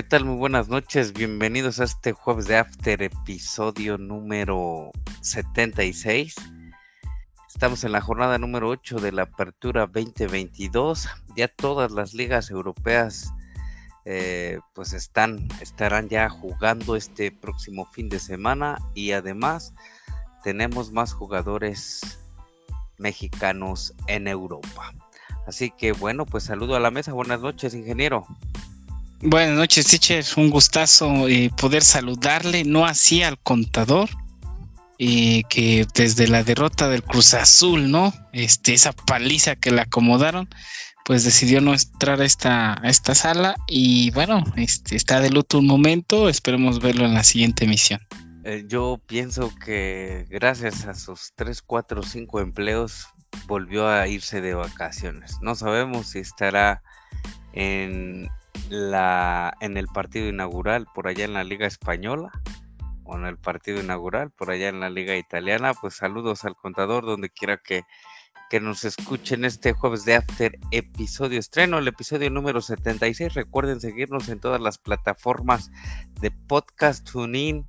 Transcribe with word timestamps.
¿qué 0.00 0.08
tal? 0.08 0.24
Muy 0.24 0.36
buenas 0.36 0.70
noches, 0.70 1.12
bienvenidos 1.12 1.78
a 1.78 1.84
este 1.84 2.12
jueves 2.12 2.46
de 2.46 2.56
After, 2.56 3.02
episodio 3.02 3.98
número 3.98 4.92
76. 5.20 6.36
Estamos 7.46 7.84
en 7.84 7.92
la 7.92 8.00
jornada 8.00 8.38
número 8.38 8.70
8 8.70 8.96
de 8.98 9.12
la 9.12 9.24
Apertura 9.24 9.82
2022. 9.82 11.06
Ya 11.36 11.48
todas 11.48 11.92
las 11.92 12.14
ligas 12.14 12.50
europeas 12.50 13.34
eh, 14.06 14.60
pues 14.72 14.94
están, 14.94 15.46
estarán 15.60 16.08
ya 16.08 16.30
jugando 16.30 16.96
este 16.96 17.30
próximo 17.30 17.84
fin 17.84 18.08
de 18.08 18.20
semana 18.20 18.78
y 18.94 19.12
además 19.12 19.74
tenemos 20.42 20.92
más 20.92 21.12
jugadores 21.12 22.00
mexicanos 22.96 23.92
en 24.06 24.28
Europa. 24.28 24.94
Así 25.46 25.70
que 25.70 25.92
bueno, 25.92 26.24
pues 26.24 26.44
saludo 26.44 26.74
a 26.74 26.80
la 26.80 26.90
mesa. 26.90 27.12
Buenas 27.12 27.42
noches, 27.42 27.74
ingeniero. 27.74 28.26
Buenas 29.22 29.54
noches, 29.54 29.86
teacher. 29.86 30.24
Un 30.38 30.48
gustazo 30.48 31.28
eh, 31.28 31.50
poder 31.54 31.82
saludarle, 31.82 32.64
no 32.64 32.86
así 32.86 33.22
al 33.22 33.38
contador, 33.38 34.08
eh, 34.98 35.42
que 35.50 35.86
desde 35.94 36.26
la 36.26 36.42
derrota 36.42 36.88
del 36.88 37.02
Cruz 37.02 37.34
Azul, 37.34 37.90
¿no? 37.90 38.14
Este, 38.32 38.72
esa 38.72 38.92
paliza 38.92 39.56
que 39.56 39.72
le 39.72 39.82
acomodaron, 39.82 40.48
pues 41.04 41.22
decidió 41.22 41.60
no 41.60 41.74
entrar 41.74 42.22
a 42.22 42.24
esta, 42.24 42.80
esta 42.82 43.14
sala 43.14 43.56
y 43.66 44.10
bueno, 44.12 44.42
este, 44.56 44.96
está 44.96 45.20
de 45.20 45.28
luto 45.28 45.58
un 45.58 45.66
momento, 45.66 46.30
esperemos 46.30 46.80
verlo 46.80 47.04
en 47.04 47.12
la 47.12 47.22
siguiente 47.22 47.66
emisión. 47.66 48.00
Eh, 48.44 48.64
yo 48.68 49.02
pienso 49.06 49.52
que 49.62 50.24
gracias 50.30 50.86
a 50.86 50.94
sus 50.94 51.34
3, 51.34 51.60
4, 51.60 52.02
5 52.02 52.40
empleos 52.40 53.06
volvió 53.46 53.86
a 53.86 54.08
irse 54.08 54.40
de 54.40 54.54
vacaciones. 54.54 55.36
No 55.42 55.54
sabemos 55.54 56.06
si 56.06 56.20
estará 56.20 56.82
en, 57.52 58.30
la, 58.68 59.54
en 59.60 59.76
el 59.76 59.86
partido 59.88 60.28
inaugural 60.28 60.86
por 60.94 61.08
allá 61.08 61.24
en 61.24 61.34
la 61.34 61.44
Liga 61.44 61.66
Española 61.66 62.30
o 63.04 63.16
en 63.16 63.26
el 63.26 63.38
partido 63.38 63.80
inaugural 63.80 64.30
por 64.30 64.50
allá 64.50 64.68
en 64.68 64.80
la 64.80 64.90
Liga 64.90 65.16
Italiana. 65.16 65.74
Pues 65.74 65.96
saludos 65.96 66.44
al 66.44 66.56
contador 66.56 67.04
donde 67.04 67.30
quiera 67.30 67.56
que 67.56 67.84
que 68.50 68.60
nos 68.60 68.84
escuchen 68.84 69.44
este 69.44 69.72
jueves 69.72 70.04
de 70.04 70.16
After 70.16 70.58
episodio 70.72 71.38
estreno, 71.38 71.78
el 71.78 71.86
episodio 71.86 72.30
número 72.30 72.60
76. 72.60 73.34
Recuerden 73.34 73.80
seguirnos 73.80 74.28
en 74.28 74.40
todas 74.40 74.60
las 74.60 74.76
plataformas 74.76 75.70
de 76.20 76.32
podcast, 76.32 77.08
TuneIn, 77.08 77.68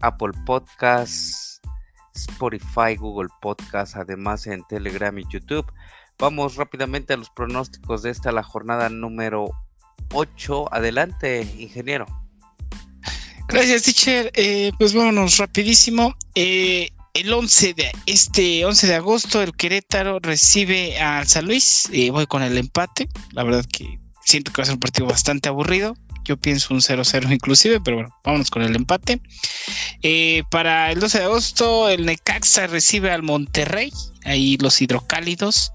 Apple 0.00 0.30
Podcasts, 0.46 1.60
Spotify, 2.14 2.94
Google 2.96 3.30
Podcasts, 3.42 3.96
además 3.96 4.46
en 4.46 4.62
Telegram 4.68 5.18
y 5.18 5.24
YouTube. 5.28 5.66
Vamos 6.20 6.54
rápidamente 6.54 7.12
a 7.12 7.16
los 7.16 7.30
pronósticos 7.30 8.04
de 8.04 8.10
esta, 8.10 8.30
la 8.30 8.44
jornada 8.44 8.88
número 8.88 9.50
8. 10.12 10.72
Adelante, 10.72 11.46
ingeniero. 11.58 12.06
Gracias, 13.48 13.82
teacher. 13.82 14.32
Eh, 14.34 14.72
pues 14.78 14.92
vámonos 14.92 15.38
rapidísimo. 15.38 16.14
Eh, 16.34 16.90
el 17.14 17.32
11 17.32 17.74
de 17.74 17.92
este 18.04 18.64
11 18.64 18.86
de 18.88 18.94
agosto 18.94 19.42
el 19.42 19.56
Querétaro 19.56 20.18
recibe 20.18 20.98
al 20.98 21.26
San 21.26 21.46
Luis 21.46 21.88
y 21.90 22.10
voy 22.10 22.26
con 22.26 22.42
el 22.42 22.58
empate. 22.58 23.08
La 23.32 23.42
verdad 23.42 23.64
que 23.64 23.98
siento 24.22 24.52
que 24.52 24.60
va 24.60 24.64
a 24.64 24.66
ser 24.66 24.74
un 24.74 24.80
partido 24.80 25.06
bastante 25.06 25.48
aburrido. 25.48 25.96
Yo 26.24 26.36
pienso 26.36 26.74
un 26.74 26.80
0-0 26.80 27.32
inclusive, 27.32 27.80
pero 27.80 27.98
bueno, 27.98 28.14
vámonos 28.24 28.50
con 28.50 28.62
el 28.62 28.74
empate. 28.74 29.22
Eh, 30.02 30.42
para 30.50 30.90
el 30.90 30.98
12 30.98 31.18
de 31.18 31.24
agosto 31.24 31.88
el 31.88 32.04
Necaxa 32.04 32.66
recibe 32.66 33.12
al 33.12 33.22
Monterrey, 33.22 33.92
ahí 34.24 34.58
los 34.58 34.82
hidrocálidos, 34.82 35.72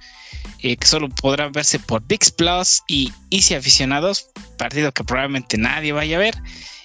eh, 0.63 0.77
que 0.77 0.87
solo 0.87 1.09
podrán 1.09 1.51
verse 1.51 1.79
por 1.79 2.05
VIX 2.05 2.31
Plus 2.31 2.83
y 2.87 3.11
Easy 3.31 3.55
Aficionados, 3.55 4.29
partido 4.57 4.91
que 4.91 5.03
probablemente 5.03 5.57
nadie 5.57 5.91
vaya 5.91 6.17
a 6.17 6.19
ver. 6.19 6.35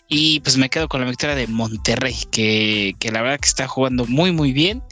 Y 0.08 0.40
pues 0.40 0.56
me 0.56 0.70
quedo 0.70 0.88
con 0.88 1.00
la 1.00 1.08
victoria 1.08 1.34
de 1.34 1.46
Monterrey, 1.46 2.16
que, 2.30 2.94
la 3.12 3.22
verdad 3.22 3.40
que 3.40 3.48
está 3.48 3.66
jugando 3.66 4.06
muy, 4.06 4.32
muy 4.32 4.52
bien. 4.52 4.82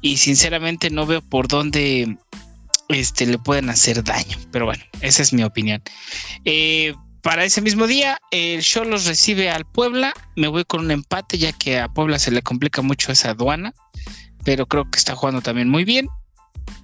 Y 0.00 0.18
sinceramente 0.18 0.90
no 0.90 1.06
veo 1.06 1.22
por 1.22 1.48
dónde 1.48 2.18
este, 2.88 3.26
le 3.26 3.38
pueden 3.38 3.70
hacer 3.70 4.04
daño. 4.04 4.36
Pero 4.52 4.66
bueno, 4.66 4.84
esa 5.00 5.22
es 5.22 5.32
mi 5.32 5.42
opinión. 5.42 5.82
Eh, 6.44 6.94
para 7.22 7.44
ese 7.44 7.62
mismo 7.62 7.86
día, 7.86 8.18
el 8.30 8.62
Cholos 8.62 9.06
recibe 9.06 9.48
al 9.48 9.64
Puebla. 9.64 10.12
Me 10.36 10.48
voy 10.48 10.64
con 10.64 10.84
un 10.84 10.90
empate, 10.90 11.38
ya 11.38 11.52
que 11.52 11.78
a 11.78 11.88
Puebla 11.88 12.18
se 12.18 12.30
le 12.30 12.42
complica 12.42 12.82
mucho 12.82 13.12
esa 13.12 13.30
aduana. 13.30 13.72
Pero 14.44 14.66
creo 14.66 14.90
que 14.90 14.98
está 14.98 15.16
jugando 15.16 15.40
también 15.40 15.70
muy 15.70 15.84
bien. 15.84 16.08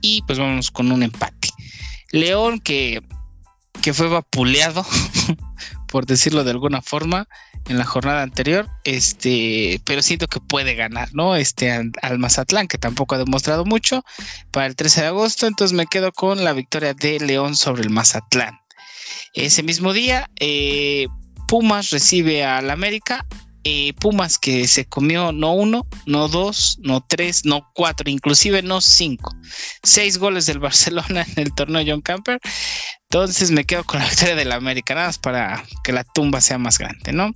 Y 0.01 0.23
pues 0.23 0.39
vamos 0.39 0.71
con 0.71 0.93
un 0.93 1.03
empate. 1.03 1.51
León, 2.13 2.61
que, 2.61 3.03
que 3.83 3.93
fue 3.93 4.09
vapuleado, 4.09 4.85
por 5.89 6.07
decirlo 6.07 6.45
de 6.45 6.51
alguna 6.51 6.83
forma, 6.83 7.29
en 7.69 7.79
la 7.79 7.85
jornada 7.85 8.23
anterior, 8.23 8.69
este, 8.85 9.81
pero 9.85 10.03
siento 10.03 10.27
que 10.27 10.41
puede 10.41 10.75
ganar, 10.75 11.11
¿no? 11.13 11.37
Este 11.37 11.71
al, 11.71 12.19
Mazatlán, 12.19 12.69
que 12.69 12.79
tampoco 12.79 13.15
ha 13.15 13.19
demostrado 13.19 13.65
mucho, 13.65 14.05
para 14.51 14.67
el 14.67 14.77
13 14.77 15.03
de 15.03 15.07
agosto, 15.09 15.47
entonces 15.47 15.77
me 15.77 15.87
quedo 15.87 16.13
con 16.13 16.43
la 16.43 16.53
victoria 16.53 16.95
de 16.95 17.21
León 17.21 17.57
sobre 17.57 17.83
el 17.83 17.91
Mazatlán. 17.91 18.59
Ese 19.35 19.63
mismo 19.63 19.93
día, 19.93 20.31
eh, 20.41 21.07
Pumas 21.47 21.91
recibe 21.91 22.45
al 22.45 22.71
América. 22.71 23.27
Eh, 23.65 23.93
Pumas 23.95 24.39
que 24.39 24.67
se 24.67 24.87
comió 24.87 25.33
no 25.33 25.53
uno, 25.53 25.87
no 26.07 26.29
dos, 26.29 26.79
no 26.83 27.05
tres, 27.07 27.45
no 27.45 27.71
cuatro, 27.75 28.11
inclusive 28.11 28.63
no 28.63 28.81
cinco. 28.81 29.35
Seis 29.83 30.19
goles 30.19 30.47
del 30.47 30.59
Barcelona 30.61 31.27
en 31.37 31.43
el 31.43 31.55
torneo 31.55 31.85
John 31.87 32.01
Camper. 32.01 32.41
Entonces 33.13 33.51
me 33.51 33.65
quedo 33.65 33.83
con 33.83 33.99
la 33.99 34.07
victoria 34.07 34.37
de 34.37 34.45
la 34.45 34.55
América, 34.55 34.95
nada 34.95 35.09
más 35.09 35.19
para 35.19 35.65
que 35.83 35.93
la 35.93 36.05
tumba 36.05 36.41
sea 36.41 36.59
más 36.59 36.79
grande, 36.79 37.13
¿no? 37.13 37.33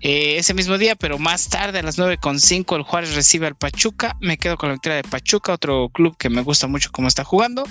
Eh, 0.00 0.36
ese 0.36 0.54
mismo 0.54 0.78
día, 0.78 0.94
pero 0.94 1.18
más 1.18 1.48
tarde, 1.48 1.80
a 1.80 1.82
las 1.82 1.98
9.5, 1.98 2.76
el 2.76 2.82
Juárez 2.82 3.16
recibe 3.16 3.48
al 3.48 3.56
Pachuca. 3.56 4.16
Me 4.20 4.38
quedo 4.38 4.56
con 4.56 4.68
la 4.68 4.74
victoria 4.74 4.98
de 4.98 5.02
Pachuca, 5.02 5.52
otro 5.52 5.88
club 5.88 6.16
que 6.16 6.30
me 6.30 6.42
gusta 6.42 6.68
mucho 6.68 6.92
cómo 6.92 7.08
está 7.08 7.24
jugando. 7.24 7.64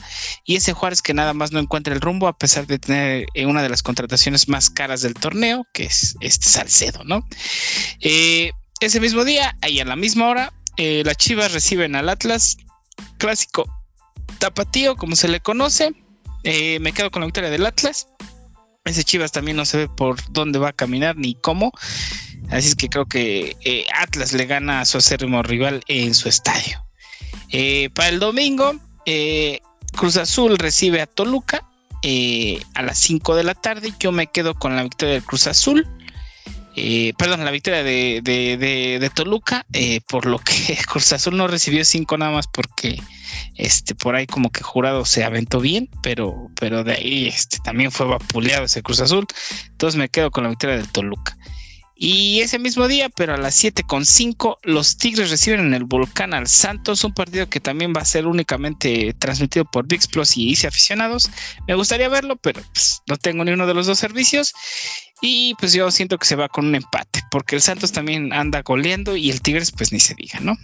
Y 0.44 0.58
ese 0.58 0.74
Juárez 0.74 1.02
que 1.02 1.14
nada 1.14 1.34
más 1.34 1.54
no 1.54 1.60
encuentra 1.62 1.94
el 1.94 2.02
rumbo, 2.02 2.28
a 2.28 2.38
pesar 2.38 2.68
de 2.68 2.78
tener 2.78 3.28
eh, 3.34 3.46
una 3.46 3.64
de 3.64 3.70
las 3.70 3.84
contrataciones 3.84 4.50
más 4.50 4.70
caras 4.70 5.02
del 5.02 5.14
torneo, 5.14 5.66
que 5.72 5.86
es 5.86 6.18
este 6.20 6.50
Salcedo, 6.50 7.06
¿no? 7.06 7.26
Eh, 8.02 8.52
ese 8.80 9.00
mismo 9.00 9.24
día, 9.24 9.58
ahí 9.62 9.80
a 9.80 9.86
la 9.86 9.96
misma 9.96 10.28
hora, 10.28 10.54
las 10.78 11.16
Chivas 11.16 11.54
reciben 11.54 11.96
al 11.96 12.10
Atlas, 12.10 12.58
clásico 13.18 13.66
tapatío, 14.40 14.96
como 14.98 15.16
se 15.16 15.30
le 15.30 15.40
conoce 15.40 15.94
eh, 16.46 16.80
me 16.80 16.94
quedo 16.94 17.10
con 17.10 17.22
la 17.22 17.26
victoria 17.26 17.50
del 17.50 17.66
Atlas. 17.66 18.08
Ese 18.86 19.04
Chivas 19.04 19.32
también 19.32 19.58
no 19.58 19.66
se 19.66 19.78
ve 19.78 19.90
por 19.90 20.18
dónde 20.32 20.60
va 20.60 20.70
a 20.70 20.74
caminar 20.74 21.18
ni 21.18 21.34
cómo. 21.34 21.72
Así 22.52 22.68
es 22.68 22.76
que 22.76 22.88
creo 22.88 23.08
que 23.08 23.58
eh, 23.66 23.88
Atlas 23.92 24.32
le 24.32 24.46
gana 24.46 24.80
a 24.82 24.86
su 24.86 25.00
acérrimo 25.00 25.42
rival 25.42 25.82
en 25.88 26.14
su 26.14 26.30
estadio. 26.30 26.86
Eh, 27.50 27.90
para 27.96 28.10
el 28.10 28.20
domingo, 28.20 28.76
Cruz 29.94 30.18
Azul 30.18 30.58
recibe 30.60 31.02
a 31.02 31.08
Toluca 31.08 31.68
a 32.76 32.82
las 32.84 33.00
5 33.00 33.36
de 33.36 33.44
la 33.44 33.56
tarde. 33.56 33.92
Yo 34.00 34.12
me 34.12 34.28
quedo 34.28 34.54
con 34.54 34.76
la 34.76 34.84
victoria 34.84 35.16
del 35.16 35.24
Cruz 35.24 35.48
Azul. 35.48 35.88
Perdón, 37.18 37.46
la 37.46 37.52
victoria 37.52 37.84
de, 37.84 39.12
Toluca, 39.14 39.66
por 40.08 40.26
lo 40.26 40.40
que 40.40 40.78
Cruz 40.90 41.14
Azul 41.14 41.38
no 41.38 41.48
recibió 41.48 41.86
5 41.86 42.18
nada 42.18 42.32
más 42.32 42.48
porque 42.48 43.02
este, 43.56 43.96
por 43.96 44.16
ahí 44.16 44.28
como 44.28 44.52
que 44.52 44.64
jurado 44.64 45.06
se 45.06 45.24
aventó 45.24 45.60
bien, 45.60 45.90
pero, 46.02 46.50
pero 46.60 46.84
de 46.84 46.94
ahí 46.94 47.28
este, 47.28 47.60
también 47.60 47.92
fue 47.92 48.06
vapuleado 48.06 48.66
ese 48.66 48.84
Cruz 48.84 49.00
Azul. 49.00 49.26
Entonces 49.72 49.98
me 49.98 50.10
quedo 50.10 50.32
con 50.32 50.44
la 50.44 50.50
victoria 50.50 50.78
del 50.78 50.92
Toluca. 50.92 51.38
Y 51.98 52.42
ese 52.42 52.60
mismo 52.60 52.90
día, 52.90 53.08
pero 53.08 53.36
a 53.36 53.38
las 53.38 53.64
7.5, 53.64 54.58
los 54.64 54.98
Tigres 54.98 55.30
reciben 55.30 55.62
en 55.62 55.74
el 55.74 55.86
Volcán 55.86 56.34
al 56.34 56.48
Santos, 56.48 57.06
un 57.06 57.14
partido 57.14 57.48
que 57.48 57.62
también 57.62 57.94
va 57.96 58.02
a 58.02 58.06
ser 58.06 58.28
únicamente 58.28 59.16
transmitido 59.18 59.64
por 59.64 59.88
VIX 59.88 60.08
Plus 60.08 60.36
y 60.36 60.50
Easy 60.50 60.68
Aficionados. 60.68 61.30
Me 61.68 61.76
gustaría 61.76 62.10
verlo, 62.10 62.36
pero 62.36 62.62
pues, 62.74 63.02
no 63.08 63.16
tengo 63.16 63.46
ni 63.46 63.52
uno 63.54 63.66
de 63.66 63.74
los 63.74 63.88
dos 63.88 63.98
servicios. 63.98 64.54
Y 65.22 65.56
pues 65.56 65.72
yo 65.72 65.90
siento 65.90 66.18
que 66.18 66.28
se 66.28 66.36
va 66.36 66.50
con 66.50 66.66
un 66.66 66.76
empate, 66.76 67.22
porque 67.32 67.56
el 67.56 67.62
Santos 67.62 67.94
también 67.94 68.34
anda 68.34 68.62
goleando 68.62 69.16
y 69.16 69.32
el 69.32 69.42
Tigres 69.42 69.72
pues 69.72 69.94
ni 69.94 70.02
se 70.02 70.16
diga, 70.16 70.42
¿no? 70.42 70.58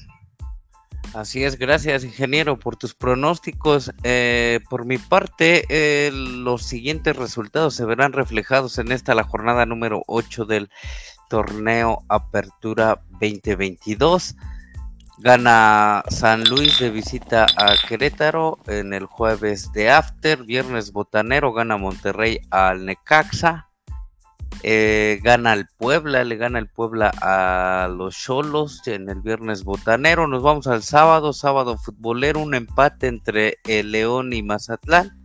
Así 1.14 1.44
es, 1.44 1.58
gracias 1.58 2.06
ingeniero 2.06 2.58
por 2.58 2.78
tus 2.78 2.94
pronósticos. 2.94 3.92
Eh, 4.04 4.60
por 4.70 4.86
mi 4.86 4.98
parte, 4.98 5.66
eh, 5.70 6.12
los 6.14 6.64
siguientes 6.64 7.16
resultados 7.16 7.76
se 7.76 7.86
verán 7.86 8.14
reflejados 8.14 8.78
en 8.78 8.92
esta, 8.92 9.14
la 9.14 9.24
jornada 9.24 9.66
número 9.66 10.04
8 10.08 10.46
del 10.46 10.70
torneo 11.32 12.04
Apertura 12.10 13.02
2022. 13.22 14.36
Gana 15.20 16.04
San 16.10 16.44
Luis 16.44 16.78
de 16.78 16.90
visita 16.90 17.46
a 17.56 17.76
Querétaro 17.88 18.60
en 18.68 18.94
el 18.94 19.06
jueves 19.06 19.72
de 19.72 19.90
After. 19.90 20.44
Viernes 20.44 20.92
Botanero 20.92 21.54
gana 21.54 21.78
Monterrey 21.78 22.40
al 22.50 22.86
Necaxa. 22.86 23.70
Eh, 24.64 25.22
gana 25.24 25.54
el 25.54 25.68
Puebla, 25.78 26.26
le 26.26 26.36
gana 26.36 26.60
el 26.60 26.68
Puebla 26.68 27.14
a 27.22 27.88
los 27.88 28.18
Cholos 28.18 28.86
en 28.86 29.10
el 29.10 29.22
viernes 29.22 29.64
botanero. 29.64 30.28
Nos 30.28 30.44
vamos 30.44 30.68
al 30.68 30.84
sábado, 30.84 31.32
sábado 31.32 31.78
futbolero, 31.78 32.42
un 32.42 32.54
empate 32.54 33.08
entre 33.08 33.58
el 33.66 33.94
León 33.94 34.34
y 34.34 34.44
Mazatlán. 34.44 35.21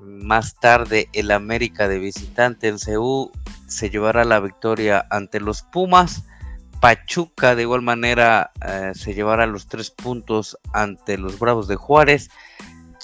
Más 0.00 0.54
tarde 0.56 1.08
el 1.12 1.30
América 1.30 1.88
de 1.88 1.98
visitante 1.98 2.68
en 2.68 2.78
CU 2.78 3.30
se 3.66 3.90
llevará 3.90 4.24
la 4.24 4.40
victoria 4.40 5.06
ante 5.10 5.40
los 5.40 5.62
Pumas. 5.62 6.24
Pachuca 6.80 7.54
de 7.54 7.62
igual 7.62 7.82
manera 7.82 8.52
eh, 8.66 8.92
se 8.94 9.14
llevará 9.14 9.46
los 9.46 9.66
tres 9.66 9.90
puntos 9.90 10.58
ante 10.72 11.18
los 11.18 11.38
Bravos 11.38 11.68
de 11.68 11.76
Juárez. 11.76 12.30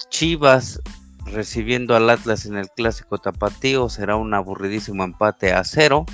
Chivas 0.09 0.81
recibiendo 1.27 1.97
al 1.97 2.09
Atlas 2.09 2.47
en 2.47 2.56
el 2.56 2.69
clásico 2.71 3.19
tapatío 3.19 3.89
será 3.89 4.17
un 4.17 4.32
aburridísimo 4.35 5.05
empate 5.05 5.53
a 5.53 5.65
cero. 5.65 6.06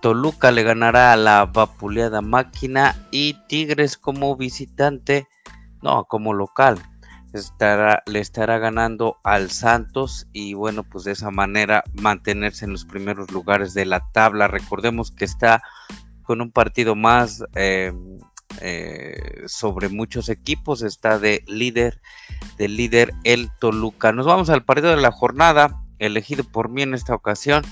Toluca 0.00 0.50
le 0.50 0.62
ganará 0.62 1.12
a 1.12 1.16
la 1.16 1.46
vapuleada 1.46 2.22
máquina 2.22 2.96
y 3.10 3.34
Tigres 3.46 3.96
como 3.96 4.36
visitante, 4.36 5.28
no, 5.80 6.04
como 6.04 6.34
local, 6.34 6.82
estará, 7.32 8.02
le 8.06 8.20
estará 8.20 8.58
ganando 8.58 9.18
al 9.24 9.50
Santos 9.50 10.28
y 10.32 10.54
bueno, 10.54 10.84
pues 10.84 11.04
de 11.04 11.12
esa 11.12 11.30
manera 11.30 11.84
mantenerse 11.94 12.64
en 12.64 12.72
los 12.72 12.84
primeros 12.84 13.30
lugares 13.30 13.74
de 13.74 13.86
la 13.86 14.10
tabla. 14.12 14.48
Recordemos 14.48 15.10
que 15.10 15.24
está 15.24 15.62
con 16.22 16.40
un 16.40 16.50
partido 16.50 16.94
más 16.94 17.42
eh, 17.54 17.92
eh, 18.60 19.42
sobre 19.46 19.88
muchos 19.88 20.28
equipos, 20.28 20.82
está 20.82 21.18
de 21.18 21.42
líder, 21.46 22.00
de 22.58 22.68
líder 22.68 23.12
el 23.24 23.50
Toluca. 23.58 24.12
Nos 24.12 24.26
vamos 24.26 24.50
al 24.50 24.64
partido 24.64 24.90
de 24.90 25.00
la 25.00 25.10
jornada, 25.10 25.82
elegido 25.98 26.44
por 26.44 26.68
mí 26.68 26.82
en 26.82 26.94
esta 26.94 27.14
ocasión. 27.14 27.64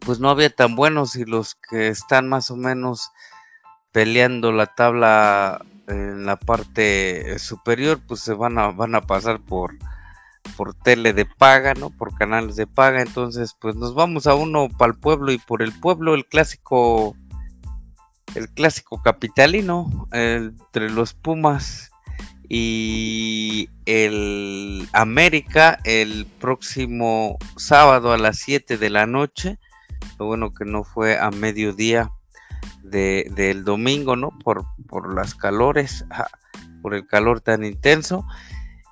Pues 0.00 0.18
no 0.18 0.30
había 0.30 0.48
tan 0.48 0.76
buenos 0.76 1.14
y 1.16 1.24
los 1.24 1.56
que 1.68 1.88
están 1.88 2.28
más 2.28 2.50
o 2.50 2.56
menos 2.56 3.10
peleando 3.92 4.52
la 4.52 4.66
tabla 4.66 5.64
en 5.90 6.24
la 6.24 6.36
parte 6.36 7.38
superior, 7.38 8.00
pues 8.06 8.20
se 8.20 8.34
van 8.34 8.58
a, 8.58 8.68
van 8.68 8.94
a 8.94 9.02
pasar 9.02 9.40
por, 9.40 9.76
por 10.56 10.74
tele 10.74 11.12
de 11.12 11.26
paga, 11.26 11.74
¿no? 11.74 11.90
Por 11.90 12.14
canales 12.14 12.56
de 12.56 12.66
paga. 12.66 13.02
Entonces, 13.02 13.54
pues 13.60 13.76
nos 13.76 13.94
vamos 13.94 14.26
a 14.26 14.34
uno 14.34 14.68
para 14.68 14.92
el 14.92 14.98
pueblo 14.98 15.32
y 15.32 15.38
por 15.38 15.62
el 15.62 15.72
pueblo, 15.72 16.14
el 16.14 16.26
clásico, 16.26 17.16
el 18.34 18.48
clásico 18.50 19.02
capitalino 19.02 20.08
entre 20.12 20.90
los 20.90 21.14
Pumas 21.14 21.90
y 22.48 23.70
el 23.86 24.88
América 24.92 25.78
el 25.84 26.26
próximo 26.26 27.38
sábado 27.56 28.12
a 28.12 28.18
las 28.18 28.38
7 28.38 28.76
de 28.76 28.90
la 28.90 29.06
noche. 29.06 29.58
Lo 30.18 30.26
bueno 30.26 30.52
que 30.52 30.64
no 30.64 30.82
fue 30.82 31.18
a 31.18 31.30
mediodía 31.30 32.10
del 32.82 33.64
domingo, 33.64 34.16
¿no? 34.16 34.30
Por, 34.42 34.64
por 34.88 35.14
las 35.14 35.34
calores, 35.34 36.04
por 36.82 36.94
el 36.94 37.06
calor 37.06 37.40
tan 37.40 37.64
intenso. 37.64 38.26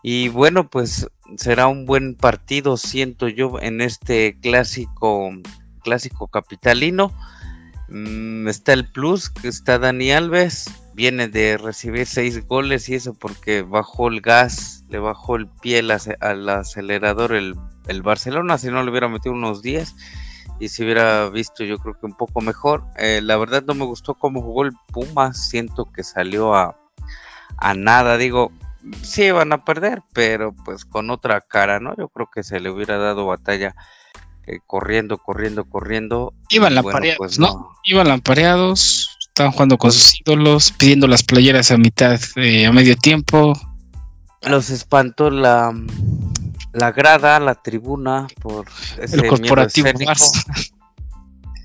Y 0.03 0.29
bueno, 0.29 0.70
pues 0.70 1.09
será 1.37 1.67
un 1.67 1.85
buen 1.85 2.15
partido, 2.15 2.76
siento 2.76 3.29
yo, 3.29 3.59
en 3.61 3.81
este 3.81 4.38
clásico, 4.41 5.31
clásico 5.82 6.29
capitalino. 6.29 7.12
Mm, 7.88 8.49
está 8.49 8.75
el 8.75 8.87
plus, 8.87 9.31
que 9.31 9.49
está 9.49 9.79
Dani 9.79 10.12
Alves, 10.12 10.67
viene 10.94 11.29
de 11.29 11.56
recibir 11.56 12.06
seis 12.06 12.47
goles 12.47 12.88
y 12.88 12.94
eso 12.94 13.15
porque 13.15 13.62
bajó 13.62 14.09
el 14.09 14.20
gas, 14.20 14.85
le 14.88 14.99
bajó 14.99 15.37
el 15.37 15.49
pie 15.49 15.79
al, 16.20 16.49
acelerador 16.49 17.35
el, 17.35 17.55
el, 17.87 18.03
Barcelona, 18.03 18.59
si 18.59 18.69
no 18.69 18.82
le 18.82 18.91
hubiera 18.91 19.09
metido 19.09 19.35
unos 19.35 19.62
10 19.62 19.94
y 20.60 20.69
si 20.69 20.84
hubiera 20.84 21.28
visto 21.31 21.64
yo 21.64 21.78
creo 21.78 21.94
que 21.99 22.06
un 22.06 22.16
poco 22.16 22.40
mejor. 22.40 22.84
Eh, 22.96 23.20
la 23.22 23.37
verdad 23.37 23.64
no 23.66 23.75
me 23.75 23.84
gustó 23.84 24.14
cómo 24.14 24.43
jugó 24.43 24.64
el 24.64 24.72
Puma, 24.93 25.34
siento 25.34 25.90
que 25.93 26.02
salió 26.02 26.55
a, 26.55 26.76
a 27.56 27.75
nada, 27.75 28.16
digo, 28.16 28.52
sí 29.02 29.31
van 29.31 29.52
a 29.52 29.64
perder, 29.64 30.02
pero 30.12 30.55
pues 30.64 30.84
con 30.84 31.10
otra 31.10 31.40
cara, 31.40 31.81
¿no? 31.81 31.94
Yo 31.96 32.08
creo 32.08 32.28
que 32.32 32.43
se 32.43 32.60
le 32.60 32.70
hubiera 32.70 32.99
dado 32.99 33.26
batalla 33.26 33.75
eh, 34.46 34.60
corriendo, 34.66 35.19
corriendo, 35.19 35.64
corriendo. 35.64 36.32
Iban 36.49 36.75
lampareados, 36.75 37.19
pues, 37.19 37.38
no. 37.38 37.75
Iban 37.84 38.08
lampareados, 38.08 39.19
estaban 39.20 39.52
jugando 39.52 39.78
con 39.78 39.93
sus 39.93 40.20
ídolos, 40.20 40.72
pidiendo 40.72 41.06
las 41.06 41.22
playeras 41.22 41.70
a 41.70 41.76
mitad, 41.76 42.19
eh, 42.37 42.66
a 42.66 42.72
medio 42.72 42.96
tiempo. 42.96 43.52
Los 44.43 44.70
espantó 44.70 45.31
la 45.31 45.72
la 46.73 46.93
grada, 46.93 47.41
la 47.41 47.55
tribuna, 47.55 48.26
por 48.41 48.67
ese 49.00 49.17
el 49.17 49.26
corporativo 49.29 49.88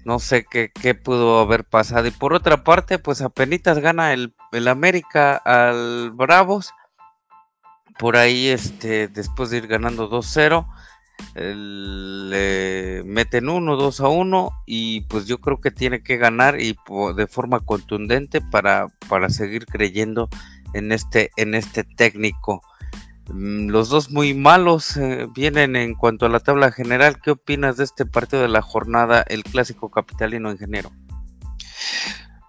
No 0.05 0.19
sé 0.19 0.45
qué, 0.49 0.71
qué, 0.73 0.95
pudo 0.95 1.39
haber 1.39 1.63
pasado. 1.63 2.07
Y 2.07 2.11
por 2.11 2.33
otra 2.33 2.63
parte, 2.63 2.99
pues 2.99 3.21
apenas 3.21 3.79
gana 3.79 4.13
el, 4.13 4.33
el 4.51 4.67
América 4.67 5.35
al 5.37 6.11
Bravos. 6.11 6.73
Por 7.97 8.17
ahí, 8.17 8.47
este, 8.47 9.07
después 9.07 9.49
de 9.49 9.57
ir 9.57 9.67
ganando 9.67 10.09
2-0, 10.09 10.65
le 11.35 13.03
meten 13.05 13.49
1, 13.49 13.75
2 13.75 14.01
a 14.01 14.07
1 14.07 14.49
y 14.65 15.01
pues 15.01 15.25
yo 15.25 15.39
creo 15.39 15.61
que 15.61 15.71
tiene 15.71 16.03
que 16.03 16.17
ganar 16.17 16.59
y 16.59 16.75
de 17.15 17.27
forma 17.27 17.59
contundente 17.59 18.41
para, 18.41 18.87
para 19.07 19.29
seguir 19.29 19.65
creyendo 19.65 20.29
en 20.73 20.91
este, 20.91 21.31
en 21.37 21.55
este 21.55 21.83
técnico. 21.83 22.61
Mm, 23.29 23.69
los 23.69 23.89
dos 23.89 24.11
muy 24.11 24.33
malos 24.33 24.97
eh, 24.97 25.27
vienen 25.33 25.75
en 25.75 25.95
cuanto 25.95 26.25
a 26.25 26.29
la 26.29 26.39
tabla 26.39 26.71
general. 26.71 27.19
¿Qué 27.21 27.31
opinas 27.31 27.77
de 27.77 27.85
este 27.85 28.05
partido 28.05 28.41
de 28.41 28.49
la 28.49 28.61
jornada, 28.61 29.23
el 29.27 29.43
clásico 29.43 29.89
capitalino 29.89 30.51
ingeniero? 30.51 30.91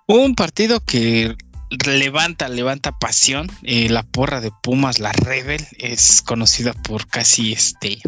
Un 0.06 0.34
partido 0.34 0.80
que 0.80 1.36
levanta, 1.86 2.48
levanta 2.48 2.92
pasión. 2.98 3.50
Eh, 3.62 3.88
la 3.88 4.02
porra 4.02 4.40
de 4.40 4.52
Pumas, 4.62 4.98
la 4.98 5.12
Rebel, 5.12 5.64
es 5.78 6.22
conocida 6.22 6.72
por 6.72 7.06
casi 7.06 7.52
este 7.52 7.98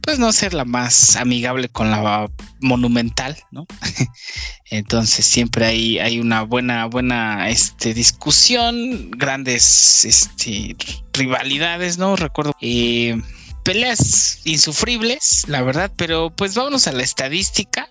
pues 0.00 0.18
no 0.18 0.32
ser 0.32 0.54
la 0.54 0.64
más 0.64 1.16
amigable 1.16 1.68
con 1.68 1.90
la 1.90 2.30
monumental, 2.60 3.36
¿no? 3.50 3.66
Entonces 4.70 5.26
siempre 5.26 5.66
hay, 5.66 5.98
hay 5.98 6.18
una 6.20 6.42
buena, 6.42 6.86
buena 6.86 7.48
este, 7.50 7.94
discusión, 7.94 9.10
grandes 9.10 10.04
este, 10.04 10.76
rivalidades, 11.12 11.98
¿no? 11.98 12.16
Recuerdo 12.16 12.54
eh, 12.60 13.20
peleas 13.62 14.40
insufribles, 14.44 15.44
la 15.48 15.62
verdad, 15.62 15.90
pero 15.96 16.30
pues 16.30 16.54
vámonos 16.54 16.86
a 16.86 16.92
la 16.92 17.02
estadística. 17.02 17.88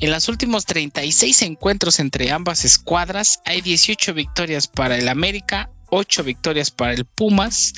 En 0.00 0.10
los 0.10 0.28
últimos 0.28 0.66
36 0.66 1.42
encuentros 1.42 2.00
entre 2.00 2.30
ambas 2.32 2.64
escuadras 2.64 3.40
hay 3.44 3.60
18 3.60 4.14
victorias 4.14 4.68
para 4.68 4.96
el 4.96 5.08
América, 5.08 5.70
8 5.94 6.24
victorias 6.24 6.70
para 6.70 6.94
el 6.94 7.04
Pumas, 7.04 7.74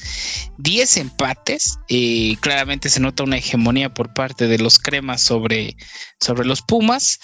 10 0.59 0.97
empates. 0.99 1.78
y 1.88 2.37
claramente 2.37 2.88
se 2.88 3.00
nota 3.00 3.25
una 3.25 3.38
hegemonía 3.38 3.92
por 3.92 4.14
parte 4.14 4.47
de 4.47 4.59
los 4.59 4.78
cremas 4.78 5.21
sobre, 5.21 5.76
sobre 6.21 6.47
los 6.47 6.62
Pumas. 6.62 7.18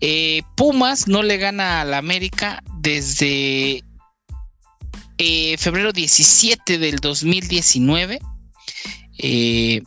Eh, 0.00 0.42
Pumas 0.56 1.06
no 1.06 1.22
le 1.22 1.38
gana 1.38 1.80
al 1.80 1.94
América 1.94 2.62
desde 2.80 3.84
eh, 5.18 5.56
febrero 5.56 5.92
17 5.92 6.78
del 6.78 6.96
2019. 6.96 8.18
Eh, 9.18 9.82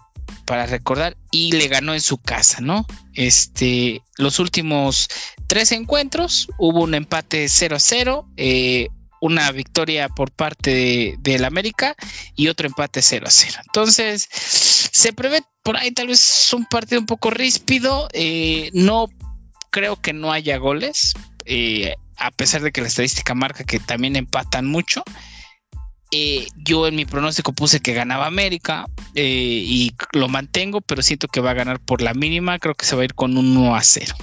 para 0.46 0.66
recordar, 0.66 1.18
y 1.30 1.52
le 1.52 1.68
ganó 1.68 1.94
en 1.94 2.00
su 2.00 2.20
casa, 2.20 2.62
¿no? 2.62 2.86
Este, 3.14 4.02
los 4.18 4.40
últimos 4.40 5.10
tres 5.46 5.74
encuentros 5.74 6.48
hubo 6.58 6.84
un 6.84 6.94
empate 6.94 7.50
0 7.50 7.76
a 7.76 7.80
0, 7.80 8.30
una 9.22 9.52
victoria 9.52 10.10
por 10.10 10.32
parte 10.32 11.16
del 11.20 11.46
América 11.46 11.96
y 12.36 12.48
otro 12.48 12.68
empate 12.68 13.02
0 13.02 13.26
a 13.28 13.32
0. 13.32 13.58
Entonces, 13.66 14.28
se 14.32 15.14
prevé 15.14 15.44
por 15.64 15.78
ahí 15.78 15.92
tal 15.92 16.08
vez 16.08 16.54
un 16.54 16.66
partido 16.66 17.00
un 17.00 17.06
poco 17.06 17.30
ríspido. 17.30 18.08
Eh, 18.14 18.70
no 18.74 19.08
creo 19.70 20.00
que 20.00 20.14
no 20.14 20.32
haya 20.32 20.58
goles, 20.58 21.14
eh, 21.46 21.96
a 22.18 22.32
pesar 22.32 22.62
de 22.62 22.72
que 22.72 22.82
la 22.82 22.88
estadística 22.88 23.34
marca 23.34 23.64
que 23.64 23.80
también 23.80 24.16
empatan 24.16 24.66
mucho. 24.66 25.04
Eh, 26.12 26.48
yo 26.56 26.88
en 26.88 26.96
mi 26.96 27.06
pronóstico 27.06 27.52
puse 27.52 27.82
que 27.82 27.94
ganaba 27.94 28.28
América 28.28 28.86
y 29.14 29.92
lo 30.14 30.30
mantengo, 30.30 30.80
pero 30.80 31.02
siento 31.02 31.28
que 31.28 31.42
va 31.42 31.52
a 31.52 31.56
ganar 31.56 31.80
por 31.82 32.02
la 32.02 32.14
mínima. 32.14 32.60
Creo 32.60 32.76
que 32.76 32.86
se 32.86 32.96
va 32.96 33.02
a 33.02 33.06
ir 33.06 33.14
con 33.14 33.38
un 33.38 33.58
1 33.58 33.76
a 33.76 33.84
0. 33.84 34.16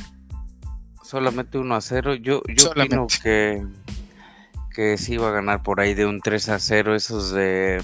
Solamente 1.02 1.58
1 1.58 1.74
a 1.74 1.80
0. 1.80 2.14
Yo, 2.14 2.42
yo 2.48 2.70
opino 2.70 3.06
que 3.22 3.62
que 4.74 4.98
sí 4.98 5.14
iba 5.14 5.28
a 5.28 5.32
ganar 5.32 5.62
por 5.62 5.80
ahí 5.80 5.94
de 5.94 6.04
un 6.04 6.20
3 6.20 6.50
a 6.50 6.58
0. 6.58 6.94
Esos 6.94 7.32
de 7.32 7.82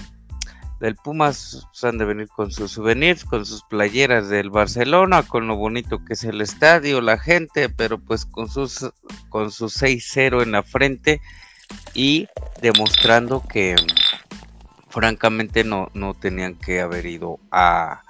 del 0.81 0.95
Pumas 0.95 1.67
han 1.83 1.99
de 1.99 2.05
venir 2.05 2.27
con 2.27 2.51
sus 2.51 2.71
souvenirs, 2.71 3.23
con 3.23 3.45
sus 3.45 3.63
playeras 3.63 4.29
del 4.29 4.49
Barcelona, 4.49 5.21
con 5.21 5.47
lo 5.47 5.55
bonito 5.55 6.03
que 6.03 6.13
es 6.13 6.23
el 6.23 6.41
estadio, 6.41 7.01
la 7.01 7.19
gente, 7.19 7.69
pero 7.69 7.99
pues 7.99 8.25
con 8.25 8.49
sus 8.49 8.91
con 9.29 9.51
su 9.51 9.65
6-0 9.65 10.41
en 10.41 10.51
la 10.51 10.63
frente 10.63 11.21
y 11.93 12.27
demostrando 12.61 13.43
que 13.47 13.75
francamente 14.89 15.63
no, 15.63 15.89
no 15.93 16.15
tenían 16.15 16.55
que 16.55 16.81
haber 16.81 17.05
ido 17.05 17.39
a, 17.51 18.01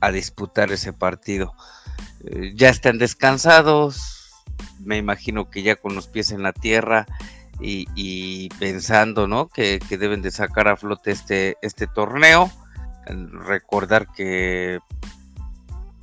a 0.00 0.12
disputar 0.12 0.70
ese 0.72 0.92
partido. 0.92 1.54
Eh, 2.24 2.52
ya 2.54 2.68
están 2.68 2.98
descansados, 2.98 4.34
me 4.80 4.98
imagino 4.98 5.50
que 5.50 5.62
ya 5.62 5.76
con 5.76 5.94
los 5.94 6.08
pies 6.08 6.30
en 6.30 6.42
la 6.42 6.52
tierra 6.52 7.06
y, 7.60 8.48
pensando 8.58 9.26
¿no? 9.26 9.48
Que, 9.48 9.78
deben 9.90 10.22
de 10.22 10.30
sacar 10.30 10.68
a 10.68 10.76
flote 10.76 11.10
este, 11.10 11.56
este 11.62 11.86
torneo. 11.86 12.50
recordar 13.06 14.08
que 14.12 14.80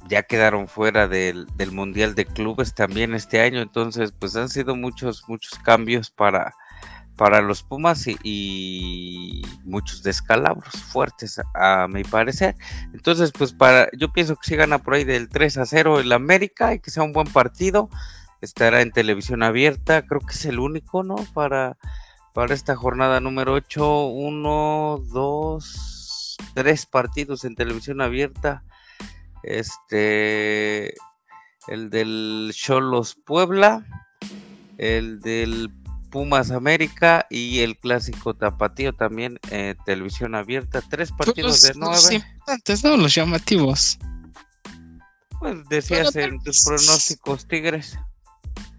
ya 0.08 0.24
quedaron 0.24 0.68
fuera 0.68 1.08
del, 1.08 1.48
Mundial 1.72 2.16
de 2.16 2.26
Clubes 2.26 2.74
también 2.74 3.14
este 3.14 3.42
año, 3.42 3.62
entonces 3.62 4.14
pues 4.18 4.36
han 4.36 4.50
sido 4.50 4.76
muchos, 4.76 5.24
muchos 5.28 5.58
cambios 5.60 6.12
para, 6.12 6.54
para 7.16 7.42
los 7.42 7.64
Pumas 7.64 8.06
y, 8.08 9.42
muchos 9.64 10.04
descalabros 10.04 10.74
fuertes 10.74 11.42
a, 11.54 11.88
mi 11.88 12.04
parecer. 12.04 12.56
Entonces 12.94 13.32
pues 13.32 13.54
para, 13.54 13.90
yo 13.98 14.12
pienso 14.12 14.36
que 14.36 14.48
si 14.48 14.56
gana 14.56 14.80
por 14.80 14.96
ahí 14.96 15.04
del 15.04 15.30
3 15.30 15.58
a 15.58 15.66
0 15.66 16.00
el 16.00 16.12
América 16.12 16.74
y 16.74 16.80
que 16.80 16.92
sea 16.92 17.04
un 17.04 17.14
buen 17.14 17.28
partido, 17.28 17.90
estará 18.44 18.82
en 18.82 18.92
televisión 18.92 19.44
abierta, 19.44 20.06
creo 20.06 20.22
que 20.22 20.34
es 20.34 20.46
el 20.46 20.60
único, 20.60 21.04
¿no? 21.04 21.16
Para, 21.34 21.78
para 22.34 22.54
esta 22.54 22.76
jornada 22.76 23.20
número 23.20 23.54
8, 23.54 24.08
1, 24.08 25.04
2, 25.12 26.38
3 26.54 26.86
partidos 26.86 27.46
en 27.46 27.56
televisión 27.56 28.02
abierta 28.02 28.64
este, 29.44 30.94
el 31.68 31.90
del 31.90 32.52
Cholos 32.56 33.16
Puebla, 33.16 33.86
el 34.78 35.20
del 35.20 35.70
Pumas 36.10 36.52
América 36.52 37.28
y 37.30 37.60
el 37.60 37.78
clásico 37.78 38.34
Tapatío 38.34 38.94
también 38.94 39.40
eh, 39.52 39.76
televisión 39.86 40.36
abierta. 40.36 40.82
Tres 40.82 41.12
partidos 41.12 41.62
de 41.62 41.74
nueve. 41.76 42.24
Antes, 42.48 42.84
¿no? 42.84 42.98
Los 42.98 43.14
llamativos. 43.14 44.00
Pues 45.40 45.68
decías 45.70 46.16
en 46.16 46.42
tus 46.42 46.64
pronósticos 46.64 47.48
Tigres. 47.48 47.98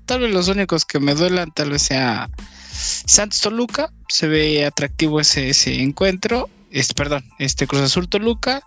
Tal 0.07 0.21
vez 0.21 0.33
los 0.33 0.49
únicos 0.49 0.85
que 0.85 1.01
me 1.01 1.15
duelan 1.15 1.53
tal 1.53 1.71
vez 1.71 1.83
sea 1.83 2.29
Santos 2.71 3.41
Toluca. 3.41 3.93
Se 4.09 4.27
ve 4.27 4.65
atractivo 4.65 5.21
ese, 5.21 5.49
ese 5.49 5.83
encuentro. 5.83 6.49
Este, 6.71 6.95
perdón, 6.95 7.25
este 7.39 7.67
Cruz 7.67 7.83
Azul 7.83 8.09
Toluca 8.09 8.63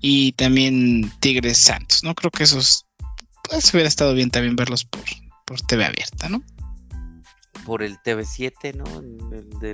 y 0.00 0.32
también 0.32 1.10
Tigres 1.20 1.56
Santos, 1.56 2.04
¿no? 2.04 2.14
Creo 2.14 2.30
que 2.30 2.42
esos, 2.42 2.84
pues 3.42 3.72
hubiera 3.72 3.88
estado 3.88 4.12
bien 4.12 4.30
también 4.30 4.56
verlos 4.56 4.84
por, 4.84 5.02
por 5.46 5.62
TV 5.62 5.86
abierta, 5.86 6.28
¿no? 6.28 6.42
Por 7.64 7.82
el 7.82 7.96
TV7, 7.98 8.74
¿no? 8.74 8.84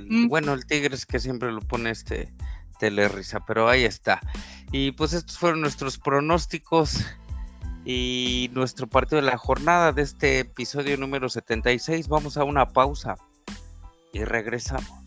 Mm. 0.09 0.29
Bueno, 0.29 0.53
el 0.53 0.65
Tigres 0.65 1.05
que 1.05 1.19
siempre 1.19 1.51
lo 1.51 1.59
pone 1.59 1.89
este 1.89 2.33
Telerisa, 2.79 3.45
pero 3.45 3.69
ahí 3.69 3.83
está. 3.83 4.21
Y 4.71 4.91
pues 4.93 5.13
estos 5.13 5.37
fueron 5.37 5.61
nuestros 5.61 5.97
pronósticos 5.97 7.05
y 7.85 8.49
nuestro 8.53 8.87
partido 8.87 9.21
de 9.21 9.27
la 9.27 9.37
jornada 9.37 9.91
de 9.91 10.03
este 10.03 10.39
episodio 10.39 10.97
número 10.97 11.29
76. 11.29 12.07
Vamos 12.07 12.37
a 12.37 12.43
una 12.43 12.69
pausa 12.69 13.15
y 14.13 14.23
regresamos. 14.23 15.02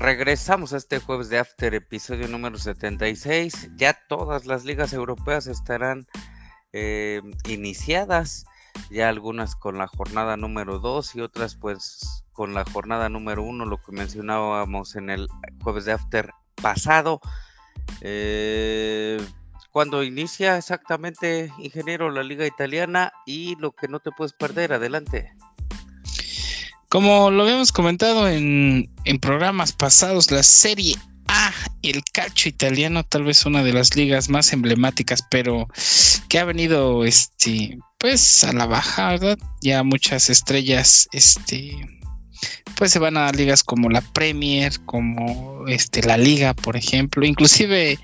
Regresamos 0.00 0.72
a 0.72 0.78
este 0.78 0.98
jueves 0.98 1.28
de 1.28 1.38
After, 1.38 1.74
episodio 1.74 2.26
número 2.26 2.56
76. 2.56 3.72
Ya 3.76 3.92
todas 4.08 4.46
las 4.46 4.64
ligas 4.64 4.94
europeas 4.94 5.46
estarán 5.46 6.06
eh, 6.72 7.20
iniciadas, 7.46 8.46
ya 8.90 9.10
algunas 9.10 9.56
con 9.56 9.76
la 9.76 9.88
jornada 9.88 10.38
número 10.38 10.78
2 10.78 11.16
y 11.16 11.20
otras 11.20 11.54
pues 11.54 12.24
con 12.32 12.54
la 12.54 12.64
jornada 12.64 13.10
número 13.10 13.42
1, 13.42 13.66
lo 13.66 13.76
que 13.76 13.92
mencionábamos 13.92 14.96
en 14.96 15.10
el 15.10 15.28
jueves 15.62 15.84
de 15.84 15.92
After 15.92 16.30
pasado. 16.54 17.20
Eh, 18.00 19.22
cuando 19.70 20.02
inicia 20.02 20.56
exactamente, 20.56 21.52
ingeniero, 21.58 22.10
la 22.10 22.22
liga 22.22 22.46
italiana 22.46 23.12
y 23.26 23.54
lo 23.56 23.72
que 23.72 23.86
no 23.86 24.00
te 24.00 24.12
puedes 24.12 24.32
perder, 24.32 24.72
adelante. 24.72 25.36
Como 26.90 27.30
lo 27.30 27.44
habíamos 27.44 27.70
comentado 27.70 28.28
en, 28.28 28.90
programas 29.22 29.70
pasados, 29.70 30.32
la 30.32 30.42
Serie 30.42 30.96
A, 31.28 31.52
el 31.82 32.02
calcio 32.12 32.48
italiano, 32.48 33.04
tal 33.04 33.22
vez 33.22 33.46
una 33.46 33.62
de 33.62 33.72
las 33.72 33.94
ligas 33.94 34.28
más 34.28 34.52
emblemáticas, 34.52 35.22
pero 35.30 35.68
que 36.28 36.40
ha 36.40 36.44
venido 36.44 37.04
este, 37.04 37.78
pues 37.96 38.42
a 38.42 38.52
la 38.52 38.66
baja, 38.66 39.10
¿verdad? 39.10 39.38
Ya 39.62 39.84
muchas 39.84 40.30
estrellas, 40.30 41.08
este, 41.12 41.76
pues 42.74 42.90
se 42.90 42.98
van 42.98 43.16
a 43.16 43.30
ligas 43.30 43.62
como 43.62 43.88
la 43.88 44.00
Premier, 44.00 44.72
como 44.84 45.68
este, 45.68 46.02
la 46.02 46.16
Liga, 46.16 46.54
por 46.54 46.76
ejemplo, 46.76 47.24
inclusive 47.24 48.00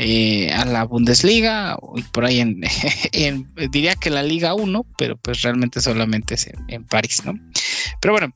eh, 0.00 0.52
a 0.52 0.64
la 0.64 0.84
Bundesliga 0.84 1.76
por 2.12 2.24
ahí 2.24 2.38
en, 3.12 3.52
diría 3.70 3.96
que 3.96 4.10
la 4.10 4.22
Liga 4.22 4.54
1, 4.54 4.86
pero 4.96 5.16
pues 5.16 5.42
realmente 5.42 5.80
solamente 5.80 6.34
es 6.34 6.48
en, 6.68 6.84
París, 6.84 7.24
¿no? 7.24 7.34
Pero 8.00 8.14
bueno, 8.14 8.32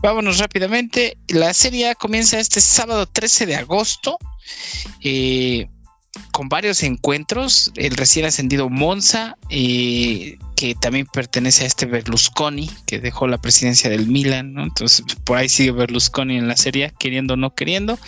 vámonos 0.00 0.38
rápidamente. 0.38 1.18
La 1.28 1.52
serie 1.52 1.94
comienza 1.96 2.40
este 2.40 2.62
sábado 2.62 3.04
13 3.06 3.44
de 3.44 3.56
agosto. 3.56 4.18
Eh, 5.02 5.68
con 6.32 6.48
varios 6.48 6.82
encuentros. 6.82 7.70
El 7.76 7.96
recién 7.96 8.24
ascendido 8.24 8.68
Monza, 8.68 9.36
eh, 9.50 10.38
que 10.56 10.74
también 10.74 11.06
pertenece 11.06 11.64
a 11.64 11.66
este 11.66 11.86
Berlusconi, 11.86 12.68
que 12.86 12.98
dejó 12.98 13.28
la 13.28 13.38
presidencia 13.38 13.88
del 13.90 14.06
Milan, 14.06 14.58
Entonces, 14.58 15.04
por 15.24 15.38
ahí 15.38 15.48
sigue 15.48 15.70
Berlusconi 15.70 16.38
en 16.38 16.48
la 16.48 16.56
serie, 16.56 16.92
queriendo 16.98 17.34
o 17.34 17.36
no 17.36 17.54
queriendo. 17.54 17.98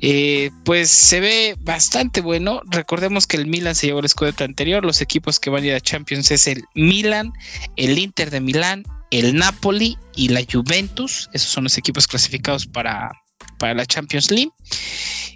Eh, 0.00 0.50
pues 0.64 0.90
se 0.90 1.20
ve 1.20 1.56
bastante 1.60 2.20
bueno. 2.20 2.60
Recordemos 2.70 3.26
que 3.26 3.38
el 3.38 3.46
Milan 3.46 3.74
se 3.74 3.86
llevó 3.86 4.00
el 4.00 4.04
escudeto 4.06 4.44
anterior. 4.44 4.84
Los 4.84 5.00
equipos 5.00 5.40
que 5.40 5.50
van 5.50 5.64
a 5.64 5.66
ir 5.66 5.74
a 5.74 5.80
Champions 5.80 6.30
es 6.30 6.46
el 6.46 6.64
Milan, 6.74 7.32
el 7.76 7.98
Inter 7.98 8.30
de 8.30 8.40
Milán, 8.40 8.84
el 9.10 9.34
Napoli 9.34 9.96
y 10.14 10.28
la 10.28 10.42
Juventus. 10.50 11.30
Esos 11.32 11.50
son 11.50 11.64
los 11.64 11.78
equipos 11.78 12.06
clasificados 12.06 12.66
para, 12.66 13.10
para 13.58 13.74
la 13.74 13.86
Champions 13.86 14.30
League. 14.30 14.52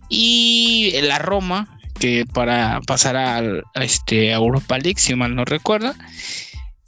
Y 0.08 0.92
la 1.02 1.18
Roma, 1.18 1.80
que 2.02 2.26
para 2.26 2.80
pasar 2.80 3.16
a, 3.16 3.40
este, 3.74 4.32
Europa 4.32 4.76
League, 4.76 4.98
si 4.98 5.14
mal 5.14 5.36
no 5.36 5.44
recuerda. 5.44 5.94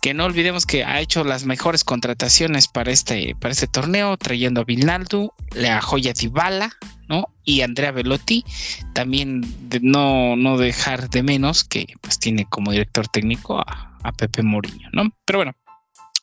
Que 0.03 0.13
no 0.13 0.25
olvidemos 0.25 0.67
que 0.67 0.83
ha 0.83 1.01
hecho 1.01 1.23
las 1.23 1.45
mejores 1.45 1.85
contrataciones 1.85 2.67
para 2.67 2.91
este, 2.91 3.37
para 3.41 3.53
este 3.53 3.69
torneo, 3.69 4.17
trayendo 4.17 4.63
a 4.63 4.65
Vinaldo, 4.65 5.33
la 5.53 5.81
joya 5.81 6.13
Dybala, 6.13 6.73
¿no? 7.09 7.29
Y 7.45 7.61
Andrea 7.61 7.93
Velotti, 7.93 8.45
también 8.93 9.43
no, 9.83 10.35
no 10.35 10.59
dejar 10.59 11.09
de 11.09 11.23
menos 11.23 11.63
que 11.63 11.87
pues 12.01 12.19
tiene 12.19 12.45
como 12.47 12.73
director 12.73 13.07
técnico 13.07 13.61
a, 13.61 13.97
a 14.03 14.13
Pepe 14.13 14.43
Mourinho, 14.43 14.89
¿no? 14.93 15.15
Pero 15.25 15.39
bueno, 15.39 15.53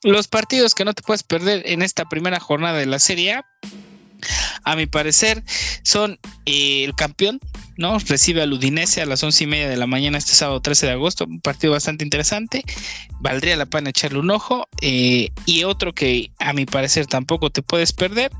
los 0.03 0.27
partidos 0.27 0.75
que 0.75 0.83
no 0.83 0.93
te 0.93 1.01
puedes 1.01 1.24
perder 1.24 1.63
en 1.65 1.81
esta 1.81 2.10
primera 2.10 2.41
jornada 2.41 2.77
de 2.77 2.88
la 2.88 3.00
Serie 3.00 3.36
A 3.36 3.45
a 4.63 4.75
mi 4.75 4.86
parecer, 4.86 5.43
son 5.83 6.19
eh, 6.45 6.83
el 6.83 6.95
campeón, 6.95 7.39
Recibe 7.81 8.43
al 8.43 8.53
Udinese 8.53 9.01
a 9.01 9.05
las 9.05 9.23
once 9.23 9.43
y 9.43 9.47
media 9.47 9.67
de 9.67 9.75
la 9.75 9.88
mañana 9.88 10.17
este 10.17 10.33
sábado 10.33 10.61
13 10.61 10.85
de 10.85 10.91
agosto, 10.91 11.25
un 11.25 11.41
partido 11.41 11.73
bastante 11.73 12.03
interesante, 12.03 12.63
valdría 13.19 13.57
la 13.57 13.65
pena 13.65 13.89
echarle 13.89 14.19
un 14.19 14.29
ojo. 14.29 14.67
Eh, 14.81 15.29
y 15.45 15.63
otro 15.63 15.93
que 15.93 16.31
a 16.39 16.53
mi 16.53 16.65
parecer 16.65 17.07
tampoco 17.07 17.50
te 17.50 17.63
puedes 17.63 17.91
perder 17.91 18.31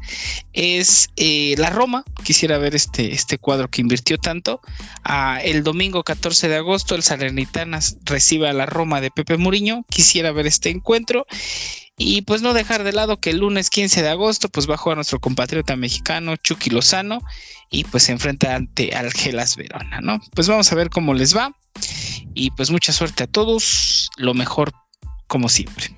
es 0.53 1.10
eh, 1.15 1.55
la 1.57 1.69
Roma, 1.69 2.03
quisiera 2.24 2.57
ver 2.60 2.75
este, 2.75 3.13
este 3.13 3.39
cuadro 3.39 3.67
que 3.69 3.81
invirtió 3.81 4.17
tanto. 4.17 4.62
Ah, 5.03 5.39
el 5.43 5.63
domingo 5.63 6.03
14 6.03 6.48
de 6.48 6.57
agosto 6.57 6.93
el 6.93 7.03
Salernitanas 7.03 7.98
recibe 8.05 8.48
a 8.48 8.53
la 8.53 8.67
Roma 8.67 9.01
de 9.01 9.10
Pepe 9.10 9.38
Muriño, 9.38 9.86
quisiera 9.89 10.31
ver 10.31 10.45
este 10.45 10.69
encuentro. 10.69 11.25
Y 11.98 12.24
pues 12.24 12.41
no 12.41 12.53
dejar 12.53 12.83
de 12.83 12.93
lado 12.93 13.19
que 13.19 13.29
el 13.29 13.39
lunes 13.39 13.69
15 13.69 14.01
de 14.01 14.10
agosto 14.10 14.50
pues 14.50 14.69
va 14.69 14.75
a 14.75 14.77
jugar 14.77 14.98
nuestro 14.98 15.19
compatriota 15.19 15.75
mexicano 15.75 16.36
Chucky 16.36 16.69
Lozano 16.69 17.19
y 17.69 17.83
pues 17.83 18.03
se 18.03 18.12
enfrenta 18.12 18.55
ante 18.55 18.95
Algelas 18.95 19.55
Verona, 19.55 20.01
¿no? 20.01 20.19
Pues 20.33 20.48
vamos 20.48 20.71
a 20.71 20.75
ver 20.75 20.89
cómo 20.89 21.13
les 21.13 21.36
va 21.36 21.55
y 22.33 22.51
pues 22.51 22.71
mucha 22.71 22.91
suerte 22.93 23.24
a 23.24 23.27
todos, 23.27 24.10
lo 24.17 24.33
mejor 24.33 24.71
como 25.27 25.50
siempre. 25.50 25.95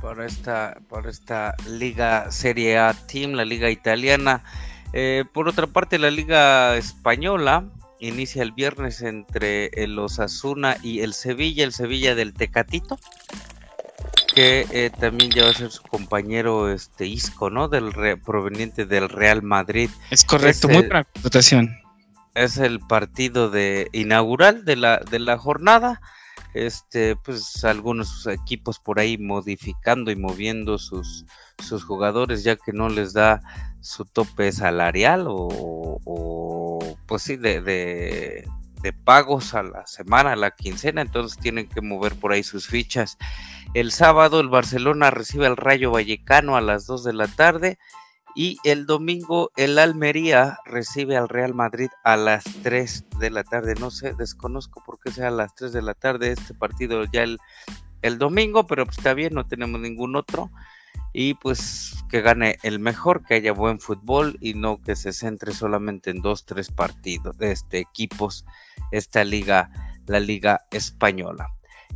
Para 0.00 0.26
esta, 0.26 0.80
para 0.88 1.10
esta 1.10 1.54
Liga 1.68 2.30
Serie 2.30 2.78
A 2.78 2.92
Team, 2.92 3.32
la 3.32 3.44
Liga 3.44 3.70
Italiana. 3.70 4.44
Eh, 4.92 5.24
por 5.32 5.48
otra 5.48 5.66
parte, 5.66 5.98
la 5.98 6.10
Liga 6.10 6.76
Española 6.76 7.70
inicia 8.00 8.42
el 8.42 8.52
viernes 8.52 9.00
entre 9.00 9.66
el 9.68 9.98
Osasuna 9.98 10.76
y 10.82 11.00
el 11.00 11.14
Sevilla, 11.14 11.64
el 11.64 11.72
Sevilla 11.72 12.14
del 12.14 12.34
Tecatito 12.34 12.98
que 14.34 14.66
eh, 14.70 14.90
también 14.98 15.30
ya 15.30 15.44
va 15.44 15.50
a 15.50 15.54
ser 15.54 15.70
su 15.70 15.82
compañero 15.82 16.70
este 16.70 17.06
Isco, 17.06 17.50
¿no? 17.50 17.68
Del 17.68 17.92
proveniente 18.24 18.86
del 18.86 19.08
Real 19.08 19.42
Madrid. 19.42 19.90
Es 20.10 20.24
correcto, 20.24 20.68
muy 20.68 20.82
buena 20.82 21.06
votación. 21.22 21.76
Es 22.34 22.56
el 22.56 22.80
partido 22.80 23.50
de 23.50 23.88
inaugural 23.92 24.64
de 24.64 24.76
la, 24.76 24.98
de 24.98 25.18
la 25.18 25.36
jornada. 25.38 26.00
este, 26.54 27.16
pues 27.16 27.64
algunos 27.64 28.26
equipos 28.26 28.78
por 28.78 29.00
ahí 29.00 29.18
modificando 29.18 30.10
y 30.10 30.16
moviendo 30.16 30.78
sus, 30.78 31.24
sus 31.58 31.84
jugadores 31.84 32.44
ya 32.44 32.56
que 32.56 32.72
no 32.72 32.88
les 32.88 33.12
da 33.12 33.42
su 33.80 34.04
tope 34.04 34.52
salarial 34.52 35.24
o, 35.28 36.78
pues 37.06 37.22
sí, 37.22 37.36
de, 37.36 37.60
de, 37.60 38.48
de, 38.82 38.92
pagos 38.92 39.54
a 39.54 39.62
la 39.62 39.86
semana, 39.86 40.32
a 40.32 40.36
la 40.36 40.50
quincena, 40.50 41.02
entonces 41.02 41.38
tienen 41.38 41.68
que 41.68 41.80
mover 41.80 42.14
por 42.14 42.32
ahí 42.32 42.42
sus 42.42 42.66
fichas. 42.66 43.18
El 43.74 43.92
sábado 43.92 44.40
el 44.40 44.48
Barcelona 44.48 45.10
recibe 45.10 45.46
al 45.46 45.56
Rayo 45.56 45.90
Vallecano 45.90 46.56
a 46.56 46.60
las 46.60 46.86
2 46.86 47.04
de 47.04 47.12
la 47.12 47.28
tarde 47.28 47.78
y 48.34 48.58
el 48.64 48.86
domingo 48.86 49.50
el 49.56 49.78
Almería 49.78 50.58
recibe 50.64 51.16
al 51.16 51.28
Real 51.28 51.54
Madrid 51.54 51.88
a 52.04 52.16
las 52.16 52.44
3 52.62 53.04
de 53.18 53.30
la 53.30 53.44
tarde. 53.44 53.74
No 53.78 53.90
sé, 53.90 54.14
desconozco 54.14 54.82
por 54.84 54.98
qué 55.00 55.10
sea 55.10 55.28
a 55.28 55.32
las 55.32 55.54
3 55.54 55.72
de 55.72 55.82
la 55.82 55.94
tarde 55.94 56.32
este 56.32 56.54
partido 56.54 57.04
ya 57.12 57.22
el, 57.22 57.38
el 58.02 58.18
domingo, 58.18 58.66
pero 58.66 58.84
pues 58.84 58.98
está 58.98 59.14
bien, 59.14 59.34
no 59.34 59.46
tenemos 59.46 59.80
ningún 59.80 60.16
otro. 60.16 60.50
Y 61.12 61.34
pues 61.34 62.04
que 62.08 62.22
gane 62.22 62.58
el 62.62 62.78
mejor, 62.78 63.24
que 63.24 63.34
haya 63.34 63.52
buen 63.52 63.80
fútbol 63.80 64.38
y 64.40 64.54
no 64.54 64.80
que 64.80 64.96
se 64.96 65.12
centre 65.12 65.52
solamente 65.52 66.10
en 66.10 66.22
dos, 66.22 66.46
tres 66.46 66.70
partidos, 66.70 67.36
este, 67.40 67.80
equipos, 67.80 68.46
esta 68.90 69.24
liga, 69.24 69.70
la 70.06 70.20
liga 70.20 70.66
española. 70.70 71.48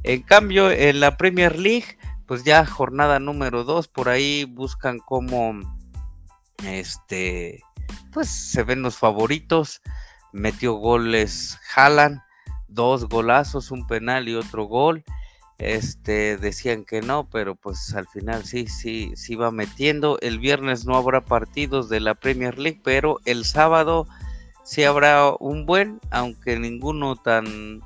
En 0.02 0.22
cambio, 0.22 0.70
en 0.70 1.00
la 1.00 1.16
Premier 1.16 1.58
League, 1.58 1.98
pues 2.26 2.44
ya 2.44 2.66
jornada 2.66 3.18
número 3.18 3.64
2, 3.64 3.88
por 3.88 4.08
ahí 4.08 4.44
buscan 4.44 4.98
cómo 4.98 5.54
este, 6.64 7.62
pues 8.12 8.28
se 8.28 8.62
ven 8.62 8.82
los 8.82 8.96
favoritos. 8.96 9.82
Metió 10.32 10.74
goles 10.74 11.58
Haaland, 11.74 12.20
dos 12.68 13.08
golazos, 13.08 13.70
un 13.70 13.86
penal 13.86 14.28
y 14.28 14.34
otro 14.34 14.64
gol. 14.64 15.04
Este, 15.58 16.36
decían 16.36 16.84
que 16.84 17.00
no, 17.00 17.28
pero 17.30 17.54
pues 17.54 17.94
al 17.94 18.06
final 18.06 18.44
sí, 18.44 18.66
sí, 18.66 19.12
sí 19.16 19.36
va 19.36 19.50
metiendo. 19.50 20.18
El 20.20 20.38
viernes 20.38 20.84
no 20.84 20.96
habrá 20.96 21.22
partidos 21.22 21.88
de 21.88 22.00
la 22.00 22.14
Premier 22.14 22.58
League, 22.58 22.80
pero 22.84 23.20
el 23.24 23.44
sábado 23.44 24.06
sí 24.64 24.84
habrá 24.84 25.30
un 25.38 25.64
buen, 25.64 26.00
aunque 26.10 26.58
ninguno 26.58 27.16
tan 27.16 27.80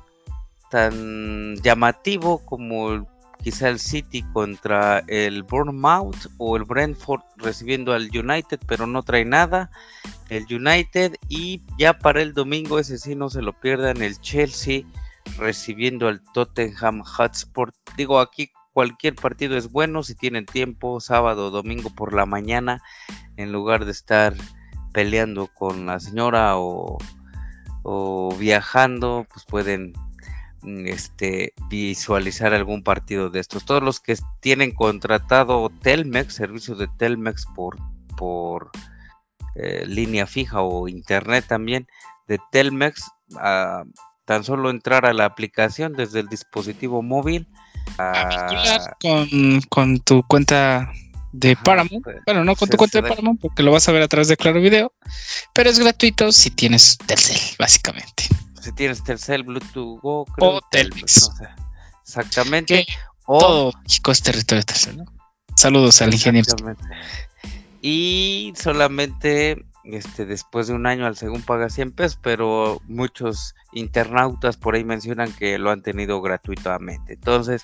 tan 0.69 1.57
llamativo 1.57 2.39
como 2.45 3.05
quizá 3.43 3.69
el 3.69 3.79
City 3.79 4.23
contra 4.33 4.99
el 5.07 5.43
Bournemouth 5.43 6.27
o 6.37 6.55
el 6.55 6.63
Brentford 6.63 7.21
recibiendo 7.37 7.93
al 7.93 8.09
United, 8.13 8.59
pero 8.67 8.87
no 8.87 9.03
trae 9.03 9.25
nada. 9.25 9.69
El 10.29 10.45
United 10.49 11.15
y 11.27 11.61
ya 11.77 11.97
para 11.97 12.21
el 12.21 12.33
domingo, 12.33 12.79
ese 12.79 12.97
sí 12.97 13.15
no 13.15 13.29
se 13.29 13.41
lo 13.41 13.53
pierdan, 13.53 14.01
el 14.01 14.19
Chelsea 14.21 14.83
recibiendo 15.37 16.07
al 16.07 16.21
Tottenham 16.33 17.01
Hotspur. 17.03 17.73
Digo, 17.97 18.19
aquí 18.19 18.51
cualquier 18.73 19.15
partido 19.15 19.57
es 19.57 19.71
bueno 19.71 20.03
si 20.03 20.15
tienen 20.15 20.45
tiempo, 20.45 20.99
sábado 20.99 21.51
domingo 21.51 21.89
por 21.89 22.13
la 22.13 22.25
mañana, 22.25 22.81
en 23.37 23.51
lugar 23.51 23.85
de 23.85 23.91
estar 23.91 24.35
peleando 24.93 25.47
con 25.47 25.85
la 25.85 25.99
señora 25.99 26.57
o, 26.57 26.97
o 27.83 28.35
viajando, 28.37 29.25
pues 29.31 29.45
pueden 29.45 29.93
Mm, 30.63 30.87
este, 30.87 31.53
visualizar 31.69 32.53
algún 32.53 32.83
partido 32.83 33.29
de 33.29 33.39
estos. 33.39 33.65
Todos 33.65 33.81
los 33.81 33.99
que 33.99 34.15
tienen 34.41 34.71
contratado 34.71 35.69
Telmex, 35.81 36.35
servicio 36.35 36.75
de 36.75 36.87
Telmex 36.97 37.47
por, 37.55 37.77
por 38.15 38.69
eh, 39.55 39.85
línea 39.87 40.27
fija 40.27 40.61
o 40.61 40.87
internet 40.87 41.45
también 41.47 41.87
de 42.27 42.39
Telmex, 42.51 43.09
ah, 43.37 43.83
tan 44.31 44.45
solo 44.45 44.69
entrar 44.69 45.05
a 45.05 45.11
la 45.11 45.25
aplicación 45.25 45.91
desde 45.91 46.21
el 46.21 46.29
dispositivo 46.29 47.01
móvil. 47.01 47.49
A... 47.97 48.95
Con, 49.01 49.59
con, 49.67 49.99
tu 49.99 50.23
cuenta 50.23 50.89
de 51.33 51.57
Paramount. 51.57 52.01
Pues, 52.01 52.15
bueno, 52.25 52.45
no 52.45 52.55
con 52.55 52.69
tu 52.69 52.77
cuenta 52.77 53.01
de 53.01 53.09
Paramount 53.09 53.41
porque 53.41 53.61
lo 53.61 53.73
vas 53.73 53.89
a 53.89 53.91
ver 53.91 54.03
a 54.03 54.07
través 54.07 54.29
de 54.29 54.37
Claro 54.37 54.61
Video, 54.61 54.93
pero 55.53 55.69
es 55.69 55.79
gratuito 55.79 56.31
si 56.31 56.49
tienes 56.49 56.97
Telcel, 57.05 57.57
básicamente 57.59 58.23
si 58.61 58.71
tienes 58.71 59.03
Telcel, 59.03 59.43
Bluetooth 59.43 59.99
Go, 60.01 60.25
o 60.39 60.61
Telmex. 60.71 61.29
exactamente. 62.05 62.85
O, 63.25 63.39
todo 63.39 63.73
México 63.83 64.11
es 64.11 64.21
territorio 64.21 64.63
Telcel, 64.63 64.97
¿no? 64.97 65.05
Saludos 65.57 66.01
al 66.01 66.13
ingeniero. 66.13 66.55
Y 67.81 68.53
solamente 68.55 69.65
este, 69.83 70.25
después 70.25 70.67
de 70.67 70.73
un 70.73 70.85
año 70.85 71.05
al 71.05 71.15
según 71.15 71.41
paga 71.41 71.69
100 71.69 71.91
pesos, 71.91 72.19
pero 72.21 72.81
muchos 72.87 73.55
internautas 73.71 74.57
por 74.57 74.75
ahí 74.75 74.83
mencionan 74.83 75.31
que 75.33 75.57
lo 75.57 75.71
han 75.71 75.81
tenido 75.81 76.21
gratuitamente. 76.21 77.13
Entonces, 77.13 77.63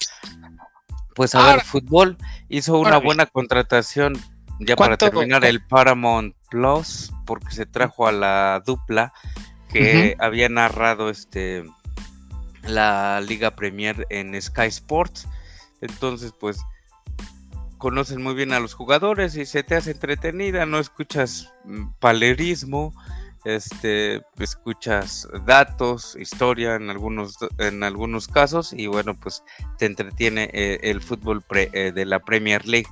pues 1.15 1.35
a 1.35 1.45
ver, 1.45 1.63
fútbol 1.63 2.17
hizo 2.49 2.79
una 2.79 2.97
buena 2.97 3.25
contratación 3.25 4.13
ya 4.59 4.75
para 4.75 4.97
terminar 4.97 5.45
el 5.45 5.63
Paramount 5.63 6.35
Plus, 6.49 7.11
porque 7.25 7.51
se 7.51 7.65
trajo 7.65 8.07
a 8.07 8.11
la 8.11 8.63
dupla 8.65 9.13
que 9.69 10.15
había 10.19 10.49
narrado 10.49 11.09
este 11.09 11.63
la 12.63 13.21
Liga 13.21 13.55
Premier 13.55 14.05
en 14.09 14.39
Sky 14.41 14.67
Sports. 14.67 15.27
Entonces, 15.81 16.33
pues 16.37 16.57
conocen 17.77 18.21
muy 18.21 18.33
bien 18.33 18.53
a 18.53 18.59
los 18.59 18.73
jugadores 18.73 19.35
y 19.35 19.45
se 19.45 19.63
te 19.63 19.75
hace 19.75 19.91
entretenida, 19.91 20.65
no 20.65 20.79
escuchas 20.79 21.53
mm, 21.65 21.89
palerismo, 21.99 22.93
este 23.45 24.21
escuchas 24.39 25.27
datos, 25.45 26.17
historia 26.19 26.75
en 26.75 26.89
algunos 26.89 27.37
en 27.59 27.83
algunos 27.83 28.27
casos 28.27 28.73
y 28.73 28.87
bueno, 28.87 29.15
pues 29.19 29.43
te 29.77 29.85
entretiene 29.85 30.49
eh, 30.53 30.79
el 30.83 31.01
fútbol 31.01 31.43
eh, 31.51 31.91
de 31.93 32.05
la 32.05 32.19
Premier 32.19 32.65
League. 32.67 32.89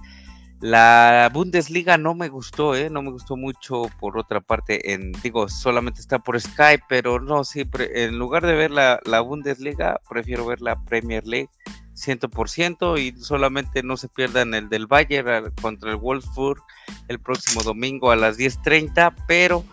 La 0.61 1.29
Bundesliga 1.33 1.97
no 1.97 2.15
me 2.15 2.29
gustó, 2.29 2.75
¿eh? 2.75 2.89
no 2.89 3.01
me 3.01 3.11
gustó 3.11 3.35
mucho 3.35 3.83
por 3.99 4.17
otra 4.17 4.39
parte, 4.39 4.93
en, 4.93 5.11
digo, 5.21 5.49
solamente 5.49 5.99
está 5.99 6.19
por 6.19 6.39
Skype, 6.39 6.85
pero 6.87 7.19
no, 7.19 7.43
siempre, 7.43 8.05
en 8.05 8.17
lugar 8.17 8.47
de 8.47 8.55
ver 8.55 8.71
la, 8.71 9.21
Bundesliga, 9.21 9.99
prefiero 10.09 10.45
ver 10.45 10.61
la 10.61 10.81
Premier 10.85 11.27
League 11.27 11.49
100% 11.95 12.99
y 12.99 13.23
solamente 13.23 13.83
no 13.83 13.97
se 13.97 14.09
pierdan 14.09 14.53
el 14.53 14.69
del 14.69 14.87
Bayern 14.87 15.51
contra 15.61 15.91
el 15.91 15.97
Wolfsburg 15.97 16.61
el 17.07 17.19
próximo 17.19 17.63
domingo 17.63 18.11
a 18.11 18.15
las 18.15 18.37
10.30, 18.37 19.15
pero 19.27 19.63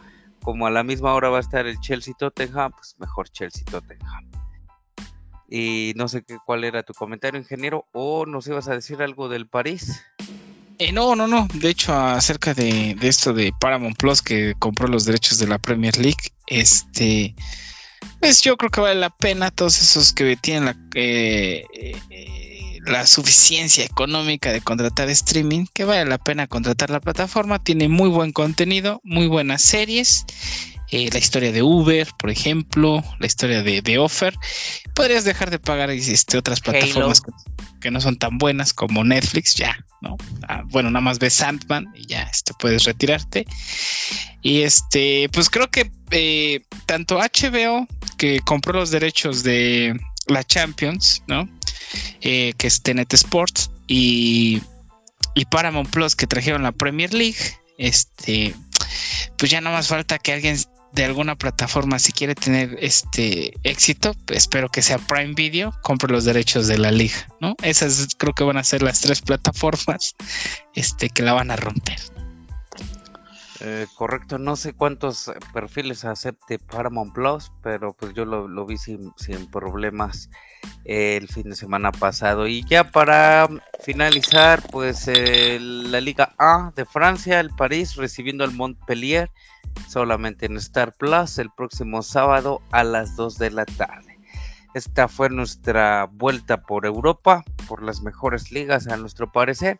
como 0.42 0.66
a 0.66 0.70
la 0.70 0.82
misma 0.82 1.14
hora 1.14 1.28
va 1.28 1.38
a 1.38 1.40
estar 1.40 1.66
el 1.66 1.78
Chelsea 1.80 2.14
Tottenham, 2.18 2.72
pues 2.72 2.96
mejor 2.98 3.28
Chelsea 3.28 3.64
Tottenham. 3.64 4.30
Y 5.48 5.92
no 5.96 6.08
sé 6.08 6.22
qué, 6.22 6.38
cuál 6.44 6.64
era 6.64 6.82
tu 6.82 6.94
comentario, 6.94 7.38
ingeniero, 7.38 7.86
o 7.92 8.24
nos 8.26 8.46
ibas 8.46 8.68
a 8.68 8.74
decir 8.74 9.02
algo 9.02 9.28
del 9.28 9.46
París. 9.46 10.02
Eh, 10.78 10.92
no, 10.92 11.14
no, 11.14 11.28
no. 11.28 11.46
De 11.54 11.68
hecho, 11.68 11.94
acerca 11.94 12.54
de, 12.54 12.96
esto 13.02 13.32
de 13.32 13.52
Paramount 13.60 13.96
Plus 13.96 14.22
que 14.22 14.54
compró 14.58 14.88
los 14.88 15.04
derechos 15.04 15.38
de 15.38 15.46
la 15.46 15.58
Premier 15.58 15.96
League, 15.98 16.32
este, 16.46 17.34
pues 18.22 18.40
yo 18.40 18.56
creo 18.56 18.70
que 18.70 18.80
vale 18.80 19.00
la 19.00 19.10
pena 19.10 19.50
todos 19.50 19.82
esos 19.82 20.12
que 20.12 20.36
tienen 20.36 20.66
la, 20.66 20.76
eh, 20.94 21.64
eh, 21.74 22.78
la 22.86 23.04
suficiencia 23.04 23.84
económica 23.84 24.52
de 24.52 24.60
contratar 24.60 25.10
streaming, 25.10 25.66
que 25.74 25.82
vale 25.82 26.04
la 26.04 26.18
pena 26.18 26.46
contratar 26.46 26.90
la 26.90 27.00
plataforma. 27.00 27.58
Tiene 27.64 27.88
muy 27.88 28.08
buen 28.08 28.30
contenido, 28.30 29.00
muy 29.02 29.26
buenas 29.26 29.62
series. 29.62 30.24
la 30.92 31.18
historia 31.18 31.50
de 31.50 31.64
Uber, 31.64 32.06
por 32.16 32.30
ejemplo, 32.30 33.02
la 33.18 33.26
historia 33.26 33.64
de, 33.64 33.82
de 33.82 33.98
Offer. 33.98 34.36
Podrías 34.94 35.24
dejar 35.24 35.50
de 35.50 35.58
pagar 35.58 35.90
este, 35.90 36.38
otras 36.38 36.60
plataformas 36.60 37.22
que 37.80 37.90
no 37.90 38.00
son 38.00 38.16
tan 38.16 38.38
buenas 38.38 38.72
como 38.72 39.02
Netflix, 39.02 39.54
ya, 39.54 39.84
¿no? 40.00 40.16
Ah, 40.48 40.62
bueno, 40.66 40.90
nada 40.90 41.02
más 41.02 41.18
ves 41.18 41.34
Sandman 41.34 41.92
y 41.96 42.06
ya 42.06 42.22
este, 42.22 42.54
puedes 42.54 42.84
retirarte. 42.84 43.46
Y 44.40 44.62
este, 44.62 45.28
pues 45.32 45.50
creo 45.50 45.70
que 45.70 45.90
eh, 46.10 46.60
tanto 46.86 47.18
HBO, 47.18 47.86
que 48.22 48.38
compró 48.38 48.74
los 48.74 48.92
derechos 48.92 49.42
de 49.42 49.98
la 50.28 50.44
Champions, 50.44 51.24
¿no? 51.26 51.48
Eh, 52.20 52.52
que 52.56 52.68
es 52.68 52.80
TNT 52.80 53.14
Sports, 53.14 53.72
y, 53.88 54.62
y 55.34 55.44
Paramount 55.46 55.90
Plus, 55.90 56.14
que 56.14 56.28
trajeron 56.28 56.62
la 56.62 56.70
Premier 56.70 57.12
League, 57.12 57.40
este, 57.78 58.54
pues 59.36 59.50
ya 59.50 59.60
no 59.60 59.72
más 59.72 59.88
falta 59.88 60.20
que 60.20 60.32
alguien 60.32 60.56
de 60.92 61.04
alguna 61.04 61.34
plataforma 61.34 61.98
si 61.98 62.12
quiere 62.12 62.36
tener 62.36 62.76
este 62.80 63.54
éxito, 63.64 64.14
espero 64.28 64.68
que 64.68 64.82
sea 64.82 64.98
Prime 64.98 65.34
Video, 65.34 65.74
compre 65.82 66.12
los 66.12 66.24
derechos 66.24 66.68
de 66.68 66.78
la 66.78 66.92
liga, 66.92 67.26
¿no? 67.40 67.56
Esas 67.60 68.06
creo 68.16 68.34
que 68.34 68.44
van 68.44 68.56
a 68.56 68.62
ser 68.62 68.84
las 68.84 69.00
tres 69.00 69.20
plataformas 69.20 70.14
este, 70.76 71.10
que 71.10 71.24
la 71.24 71.32
van 71.32 71.50
a 71.50 71.56
romper. 71.56 71.98
Eh, 73.64 73.86
correcto, 73.94 74.38
no 74.38 74.56
sé 74.56 74.72
cuántos 74.72 75.30
perfiles 75.52 76.04
acepte 76.04 76.58
Paramount 76.58 77.12
Plus, 77.12 77.52
pero 77.62 77.92
pues 77.92 78.12
yo 78.12 78.24
lo, 78.24 78.66
vi 78.66 78.76
sin, 78.76 79.12
problemas 79.52 80.30
el 80.84 81.28
fin 81.28 81.50
de 81.50 81.54
semana 81.54 81.92
pasado. 81.92 82.48
Y 82.48 82.64
ya 82.64 82.90
para 82.90 83.48
finalizar, 83.84 84.64
pues 84.72 85.06
la 85.06 86.00
Liga 86.00 86.34
A 86.38 86.72
de 86.74 86.84
Francia, 86.84 87.38
el 87.38 87.50
París 87.50 87.94
recibiendo 87.94 88.42
al 88.42 88.52
Montpellier 88.52 89.30
solamente 89.88 90.46
en 90.46 90.56
Star 90.56 90.92
Plus 90.92 91.38
el 91.38 91.50
próximo 91.50 92.02
sábado 92.02 92.62
a 92.72 92.82
las 92.82 93.14
2 93.14 93.38
de 93.38 93.50
la 93.52 93.64
tarde. 93.64 94.18
Esta 94.74 95.06
fue 95.06 95.28
nuestra 95.30 96.08
vuelta 96.10 96.62
por 96.62 96.84
Europa, 96.84 97.44
por 97.68 97.82
las 97.82 98.02
mejores 98.02 98.50
ligas 98.50 98.88
a 98.88 98.96
nuestro 98.96 99.30
parecer. 99.30 99.78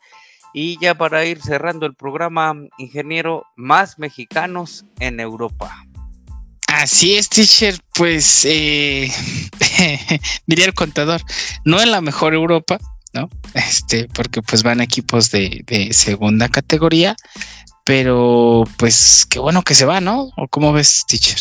Y 0.55 0.79
ya 0.81 0.95
para 0.95 1.25
ir 1.25 1.41
cerrando 1.41 1.87
el 1.87 1.95
programa, 1.95 2.55
ingeniero, 2.79 3.45
más 3.57 3.99
mexicanos 3.99 4.85
en 5.01 5.21
Europa. 5.21 5.85
Así 6.69 7.15
es, 7.15 7.29
teacher, 7.29 7.79
pues 7.95 8.45
eh, 8.45 9.11
diría 10.47 10.65
el 10.65 10.75
contador, 10.75 11.21
no 11.65 11.81
en 11.81 11.91
la 11.91 12.01
mejor 12.01 12.35
Europa, 12.35 12.79
¿no? 13.13 13.29
Este, 13.55 14.09
porque 14.09 14.41
pues 14.43 14.63
van 14.63 14.81
equipos 14.81 15.31
de, 15.31 15.63
de 15.67 15.93
segunda 15.93 16.49
categoría, 16.49 17.15
pero 17.85 18.65
pues 18.79 19.27
qué 19.29 19.39
bueno 19.39 19.63
que 19.63 19.75
se 19.75 19.85
va, 19.85 20.01
¿no? 20.01 20.31
¿O 20.37 20.49
cómo 20.49 20.73
ves, 20.73 21.05
teacher? 21.07 21.39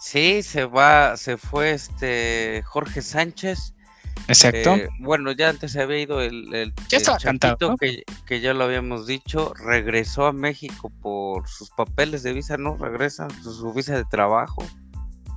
Sí, 0.00 0.42
se 0.42 0.64
va, 0.64 1.16
se 1.16 1.36
fue 1.36 1.72
este 1.72 2.62
Jorge 2.66 3.02
Sánchez. 3.02 3.74
Exacto. 4.28 4.74
Eh, 4.74 4.88
bueno, 5.00 5.32
ya 5.32 5.48
antes 5.48 5.72
se 5.72 5.80
había 5.82 5.98
ido 5.98 6.20
el, 6.20 6.54
el, 6.54 6.72
Ya 6.88 6.98
el 6.98 7.04
cantado, 7.22 7.70
¿no? 7.70 7.76
que, 7.76 8.04
que 8.26 8.40
ya 8.40 8.54
lo 8.54 8.64
habíamos 8.64 9.06
dicho, 9.06 9.52
regresó 9.54 10.26
a 10.26 10.32
México 10.32 10.90
por 11.02 11.48
sus 11.48 11.70
papeles 11.70 12.22
de 12.22 12.32
visa, 12.32 12.56
¿no? 12.56 12.76
Regresa 12.76 13.28
su, 13.42 13.52
su 13.52 13.72
visa 13.72 13.96
de 13.96 14.04
trabajo. 14.04 14.64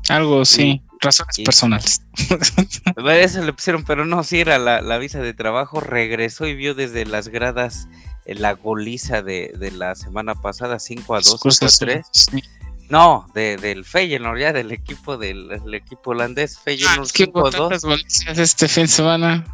Algo, 0.09 0.43
sí, 0.43 0.81
razones 0.99 1.39
y- 1.39 1.43
personales. 1.43 2.01
Eso 3.07 3.41
le 3.41 3.53
pusieron, 3.53 3.83
pero 3.85 4.05
no, 4.05 4.23
sí 4.23 4.39
era 4.39 4.57
la, 4.57 4.81
la 4.81 4.97
visa 4.97 5.19
de 5.19 5.33
trabajo. 5.33 5.79
Regresó 5.79 6.45
y 6.45 6.55
vio 6.55 6.75
desde 6.75 7.05
las 7.05 7.29
gradas 7.29 7.87
eh, 8.25 8.35
la 8.35 8.53
goliza 8.53 9.21
de, 9.21 9.53
de 9.57 9.71
la 9.71 9.95
semana 9.95 10.35
pasada, 10.35 10.79
5 10.79 11.15
a 11.15 11.17
2, 11.19 11.25
5 11.25 11.37
a 11.37 11.41
Cosas, 11.41 11.79
3. 11.79 12.05
sí. 12.11 12.43
No, 12.89 13.27
de, 13.33 13.57
del 13.57 13.85
Feyenoord, 13.85 14.39
ya 14.39 14.53
del 14.53 14.71
equipo 14.71 15.17
del 15.17 15.51
el 15.51 15.73
equipo 15.73 16.11
holandés, 16.11 16.57
Ah, 16.57 16.61
Feyenoord 16.65 17.03
es 17.03 17.13
que 17.13 17.25
5 17.25 17.39
hubo 17.39 17.47
a 17.47 17.51
2. 17.51 17.59
tantas 17.59 17.83
golizas 17.85 18.37
este 18.37 18.67
fin 18.67 18.83
de 18.83 18.89
semana. 18.89 19.45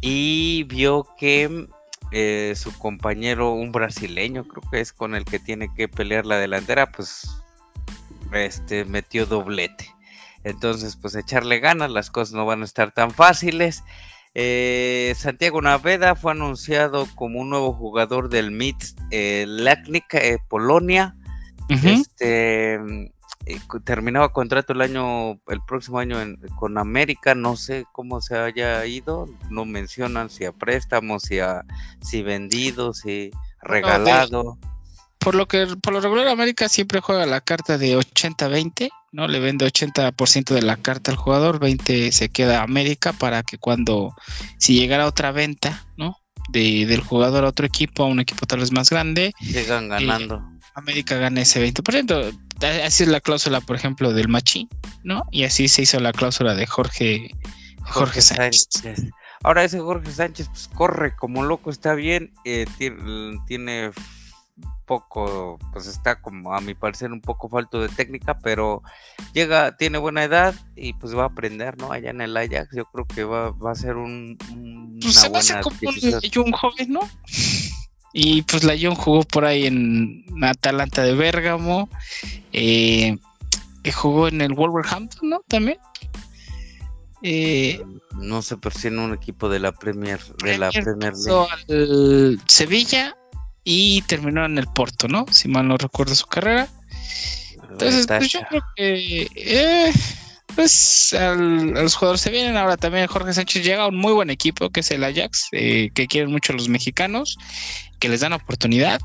Y 0.00 0.64
vio 0.64 1.06
que 1.18 1.66
eh, 2.12 2.54
su 2.56 2.76
compañero, 2.78 3.52
un 3.52 3.72
brasileño, 3.72 4.44
creo 4.46 4.62
que 4.70 4.80
es 4.80 4.92
con 4.92 5.14
el 5.14 5.24
que 5.24 5.38
tiene 5.38 5.68
que 5.74 5.88
pelear 5.88 6.24
la 6.24 6.38
delantera, 6.38 6.90
pues 6.92 7.28
este 8.32 8.84
metió 8.84 9.26
doblete. 9.26 9.92
Entonces, 10.44 10.96
pues 10.96 11.14
echarle 11.14 11.58
ganas, 11.60 11.90
las 11.90 12.10
cosas 12.10 12.34
no 12.34 12.46
van 12.46 12.62
a 12.62 12.64
estar 12.64 12.92
tan 12.92 13.10
fáciles. 13.10 13.82
Eh, 14.34 15.14
Santiago 15.16 15.60
Naveda 15.60 16.14
fue 16.14 16.32
anunciado 16.32 17.08
como 17.16 17.40
un 17.40 17.50
nuevo 17.50 17.72
jugador 17.72 18.28
del 18.28 18.50
MIT 18.50 18.76
eh, 19.10 19.46
eh, 19.50 20.38
Polonia. 20.48 21.16
Este 21.86 22.74
eh, 23.46 23.60
terminaba 23.84 24.30
contrato 24.32 24.72
el 24.72 24.80
año, 24.80 25.32
el 25.48 25.60
próximo 25.66 25.98
año 25.98 26.20
en- 26.20 26.36
con 26.56 26.76
América, 26.78 27.34
no 27.34 27.56
sé 27.56 27.84
cómo 27.92 28.20
se 28.20 28.36
haya 28.36 28.84
ido, 28.86 29.26
no 29.50 29.64
mencionan 29.64 30.28
si 30.30 30.44
a 30.44 30.52
préstamos, 30.52 31.22
si 31.24 31.38
a 31.40 31.64
si 32.02 32.22
vendido, 32.22 32.92
si 32.94 33.30
regalado. 33.62 34.58
Por 35.18 35.34
lo 35.34 35.46
que 35.46 35.66
por 35.82 35.92
lo 35.92 36.00
regular 36.00 36.28
América 36.28 36.68
siempre 36.68 37.00
juega 37.00 37.26
la 37.26 37.40
carta 37.40 37.76
de 37.76 37.96
80-20, 37.96 38.88
¿no? 39.12 39.26
Le 39.28 39.40
vende 39.40 39.66
80% 39.66 40.54
de 40.54 40.62
la 40.62 40.76
carta 40.76 41.10
al 41.10 41.16
jugador, 41.16 41.58
20 41.58 42.12
se 42.12 42.28
queda 42.28 42.60
a 42.60 42.62
América 42.62 43.12
para 43.12 43.42
que 43.42 43.58
cuando 43.58 44.14
si 44.58 44.78
llegara 44.78 45.06
otra 45.06 45.32
venta, 45.32 45.86
¿no? 45.96 46.16
De, 46.50 46.86
del 46.86 47.00
jugador 47.00 47.44
a 47.44 47.48
otro 47.48 47.66
equipo, 47.66 48.04
a 48.04 48.06
un 48.06 48.20
equipo 48.20 48.46
tal 48.46 48.60
vez 48.60 48.72
más 48.72 48.88
grande, 48.90 49.34
Llegan 49.40 49.88
ganando. 49.88 50.42
América 50.78 51.16
gana 51.16 51.42
ese 51.42 51.60
20%. 51.60 52.32
A- 52.62 52.86
Así 52.86 53.02
es 53.04 53.08
la 53.08 53.20
cláusula, 53.20 53.60
por 53.60 53.76
ejemplo, 53.76 54.12
del 54.12 54.28
Machín, 54.28 54.68
¿no? 55.04 55.24
Y 55.30 55.44
así 55.44 55.68
se 55.68 55.82
hizo 55.82 56.00
la 56.00 56.12
cláusula 56.12 56.54
de 56.54 56.66
Jorge 56.66 57.30
Jorge 57.82 58.20
Sánchez. 58.20 58.68
Ahora 59.44 59.64
ese 59.64 59.78
Jorge 59.80 60.10
Sánchez 60.10 60.48
pues 60.48 60.68
corre 60.74 61.14
como 61.16 61.44
loco, 61.44 61.70
está 61.70 61.94
bien, 61.94 62.32
eh, 62.44 62.66
ti- 62.76 62.90
tiene 63.46 63.92
poco, 64.84 65.58
pues 65.72 65.86
está 65.86 66.20
como 66.20 66.54
a 66.54 66.60
mi 66.60 66.74
parecer 66.74 67.12
un 67.12 67.20
poco 67.20 67.48
falto 67.48 67.80
de 67.80 67.88
técnica, 67.88 68.38
pero 68.38 68.82
llega, 69.34 69.76
tiene 69.76 69.98
buena 69.98 70.24
edad 70.24 70.54
y 70.74 70.94
pues 70.94 71.14
va 71.16 71.24
a 71.24 71.26
aprender, 71.26 71.76
¿no? 71.78 71.92
Allá 71.92 72.10
en 72.10 72.20
el 72.22 72.36
Ajax 72.36 72.70
yo 72.74 72.86
creo 72.86 73.06
que 73.06 73.22
va, 73.24 73.50
va 73.50 73.72
a 73.72 73.74
ser 73.74 73.96
un, 73.96 74.36
un- 74.50 74.98
Pues 75.00 75.14
una 75.14 75.20
se 75.22 75.30
me 75.30 75.38
hace 75.38 75.52
buena 75.54 75.62
como 75.62 75.76
un 75.90 76.30
Jung 76.34 76.54
joven, 76.54 76.90
¿no? 76.92 77.00
Y 78.12 78.42
pues 78.42 78.64
la 78.64 78.74
Jung 78.78 78.96
jugó 78.96 79.22
por 79.22 79.44
ahí 79.44 79.66
en 79.66 80.24
Atalanta 80.42 81.02
de 81.02 81.14
Bérgamo, 81.14 81.88
eh, 82.52 83.16
que 83.82 83.92
jugó 83.92 84.28
en 84.28 84.40
el 84.40 84.54
Wolverhampton, 84.54 85.28
¿no? 85.30 85.40
También. 85.46 85.78
Eh, 87.22 87.80
No 88.20 88.42
se 88.42 88.56
percibe 88.56 88.98
un 88.98 89.12
equipo 89.14 89.48
de 89.48 89.58
la 89.60 89.72
Premier, 89.72 90.20
de 90.42 90.58
la 90.58 90.70
Premier 90.70 91.12
Premier 91.12 91.14
League. 91.14 91.48
al 91.68 92.40
Sevilla 92.46 93.16
y 93.64 94.02
terminó 94.02 94.44
en 94.44 94.58
el 94.58 94.66
Porto, 94.66 95.08
¿no? 95.08 95.26
Si 95.30 95.48
mal 95.48 95.68
no 95.68 95.76
recuerdo 95.76 96.14
su 96.14 96.26
carrera. 96.26 96.68
Entonces, 97.70 98.06
pues 98.06 98.32
yo 98.32 98.40
creo 98.48 98.62
que 98.76 99.28
eh, 99.36 99.92
pues 100.56 101.12
al- 101.14 101.76
a 101.76 101.82
los 101.82 101.94
jugadores 101.94 102.20
se 102.22 102.30
vienen. 102.30 102.56
Ahora 102.56 102.76
también 102.76 103.06
Jorge 103.06 103.32
Sánchez 103.34 103.62
llega 103.64 103.84
a 103.84 103.88
un 103.88 103.96
muy 103.96 104.12
buen 104.12 104.30
equipo 104.30 104.70
que 104.70 104.80
es 104.80 104.90
el 104.90 105.04
Ajax, 105.04 105.48
eh, 105.52 105.90
que 105.94 106.06
quieren 106.06 106.32
mucho 106.32 106.52
los 106.54 106.68
mexicanos, 106.68 107.36
que 107.98 108.08
les 108.08 108.20
dan 108.20 108.32
oportunidad. 108.32 109.00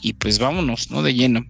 Y 0.00 0.14
pues 0.14 0.38
vámonos, 0.38 0.90
¿no? 0.90 1.02
De 1.02 1.14
lleno. 1.14 1.44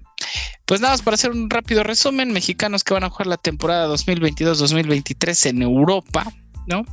Pues 0.67 0.81
nada 0.81 0.95
más 0.95 1.03
para 1.03 1.17
hacer 1.17 1.31
un 1.31 1.51
rápido 1.51 1.83
resumen, 1.83 2.33
mexicanos 2.33 2.85
que 2.85 2.95
van 2.95 3.05
a 3.05 3.11
jugar 3.11 3.27
la 3.27 3.37
temporada 3.37 3.89
2022-2023 3.95 5.51
en 5.51 5.63
Europa, 5.63 6.33
¿no? 6.67 6.85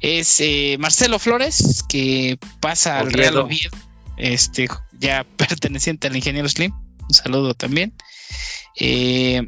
Es 0.00 0.40
eh, 0.40 0.76
Marcelo 0.78 1.18
Flores, 1.18 1.82
que 1.88 2.38
pasa 2.60 3.00
al 3.00 3.12
Real 3.12 3.38
Oviedo. 3.38 3.70
Este, 4.16 4.68
ya 4.98 5.24
perteneciente 5.36 6.06
al 6.06 6.16
ingeniero 6.16 6.48
Slim. 6.48 6.72
Un 6.72 7.14
saludo 7.14 7.54
también. 7.54 7.94
Eh, 8.78 9.42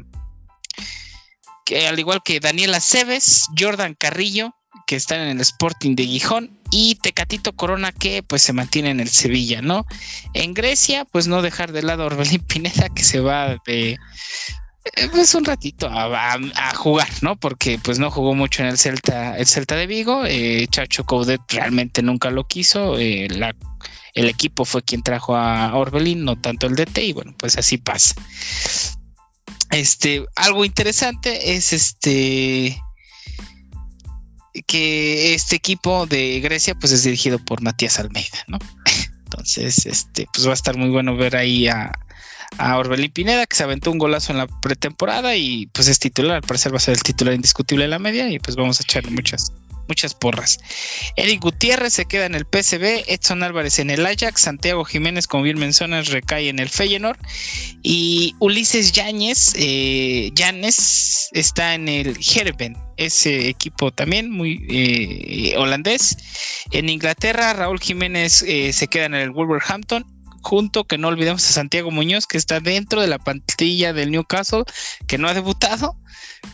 que 1.65 1.87
al 1.87 1.99
igual 1.99 2.21
que 2.23 2.39
Daniela 2.39 2.79
Cebes, 2.79 3.47
Jordan 3.57 3.93
Carrillo, 3.93 4.55
que 4.87 4.95
están 4.95 5.19
en 5.19 5.29
el 5.29 5.41
Sporting 5.41 5.95
de 5.95 6.05
Gijón, 6.07 6.57
y 6.71 6.95
Tecatito 6.95 7.53
Corona, 7.53 7.91
que 7.91 8.23
pues 8.23 8.41
se 8.41 8.53
mantiene 8.53 8.89
en 8.89 8.99
el 8.99 9.09
Sevilla, 9.09 9.61
¿no? 9.61 9.85
En 10.33 10.53
Grecia, 10.53 11.05
pues 11.05 11.27
no 11.27 11.41
dejar 11.41 11.71
de 11.71 11.83
lado 11.83 12.03
a 12.03 12.07
Orbelín 12.07 12.41
Pineda, 12.47 12.89
que 12.89 13.03
se 13.03 13.19
va 13.19 13.57
de 13.65 13.97
eh, 14.95 15.09
pues 15.11 15.35
un 15.35 15.45
ratito 15.45 15.89
a, 15.91 16.37
jugar, 16.75 17.09
¿no? 17.21 17.35
Porque 17.35 17.79
pues 17.81 17.99
no 17.99 18.09
jugó 18.09 18.33
mucho 18.33 18.63
en 18.63 18.69
el 18.69 18.77
Celta, 18.77 19.37
el 19.37 19.45
Celta 19.45 19.75
de 19.75 19.87
Vigo, 19.87 20.25
eh, 20.25 20.67
Chacho 20.69 21.03
Coudet 21.03 21.41
realmente 21.49 22.01
nunca 22.01 22.29
lo 22.31 22.45
quiso, 22.45 22.97
eh, 22.97 23.27
el 24.13 24.29
equipo 24.29 24.65
fue 24.65 24.83
quien 24.83 25.03
trajo 25.03 25.35
a 25.35 25.75
Orbelín, 25.75 26.23
no 26.23 26.39
tanto 26.39 26.67
el 26.67 26.75
DT, 26.75 26.97
y 27.03 27.13
bueno, 27.13 27.35
pues 27.37 27.57
así 27.57 27.77
pasa. 27.77 28.15
Este, 29.69 30.25
algo 30.35 30.63
interesante 30.63 31.55
es 31.55 31.73
este 31.73 32.81
que 34.63 35.33
este 35.33 35.55
equipo 35.55 36.05
de 36.05 36.39
Grecia 36.39 36.75
pues 36.75 36.91
es 36.91 37.03
dirigido 37.03 37.39
por 37.39 37.61
Matías 37.61 37.99
Almeida, 37.99 38.37
¿no? 38.47 38.59
Entonces, 39.25 39.85
este, 39.85 40.27
pues 40.33 40.47
va 40.47 40.51
a 40.51 40.53
estar 40.53 40.77
muy 40.77 40.89
bueno 40.89 41.17
ver 41.17 41.35
ahí 41.35 41.67
a, 41.67 41.91
a 42.57 42.77
Orbelín 42.77 43.11
Pineda, 43.11 43.45
que 43.45 43.55
se 43.55 43.63
aventó 43.63 43.91
un 43.91 43.97
golazo 43.97 44.31
en 44.31 44.37
la 44.37 44.47
pretemporada 44.47 45.35
y 45.35 45.67
pues 45.67 45.87
es 45.87 45.99
titular, 45.99 46.37
al 46.37 46.41
parecer 46.43 46.73
va 46.73 46.77
a 46.77 46.81
ser 46.81 46.95
el 46.95 47.03
titular 47.03 47.33
indiscutible 47.33 47.83
de 47.83 47.89
la 47.89 47.99
media 47.99 48.29
y 48.29 48.39
pues 48.39 48.55
vamos 48.55 48.79
a 48.79 48.83
echarle 48.83 49.11
muchas, 49.11 49.51
muchas 49.87 50.13
porras. 50.13 50.59
Eric 51.15 51.41
Gutiérrez 51.41 51.93
se 51.93 52.05
queda 52.05 52.25
en 52.25 52.35
el 52.35 52.45
PSV, 52.45 53.05
Edson 53.07 53.43
Álvarez 53.43 53.79
en 53.79 53.89
el 53.89 54.05
Ajax, 54.05 54.41
Santiago 54.41 54.85
Jiménez, 54.85 55.27
como 55.27 55.43
bien 55.43 55.59
mencionas, 55.59 56.07
recae 56.07 56.49
en 56.49 56.59
el 56.59 56.69
Feyenoord 56.69 57.19
y 57.83 58.35
Ulises 58.39 58.91
Yáñez, 58.91 59.53
eh, 59.55 60.31
está 61.33 61.75
en 61.75 61.87
el 61.87 62.17
Herben, 62.17 62.77
ese 62.97 63.47
equipo 63.47 63.91
también 63.91 64.29
muy 64.29 64.65
eh, 64.69 65.55
holandés. 65.57 66.17
En 66.71 66.89
Inglaterra, 66.89 67.53
Raúl 67.53 67.79
Jiménez 67.79 68.43
eh, 68.43 68.73
se 68.73 68.87
queda 68.87 69.05
en 69.05 69.15
el 69.15 69.31
Wolverhampton. 69.31 70.05
Junto 70.41 70.85
que 70.85 70.97
no 70.97 71.09
olvidemos 71.09 71.43
a 71.43 71.51
Santiago 71.51 71.91
Muñoz, 71.91 72.25
que 72.25 72.37
está 72.37 72.61
dentro 72.61 73.01
de 73.01 73.07
la 73.07 73.19
plantilla 73.19 73.91
del 73.91 74.11
Newcastle, 74.11 74.63
que 75.05 75.17
no 75.17 75.27
ha 75.27 75.33
debutado, 75.33 75.97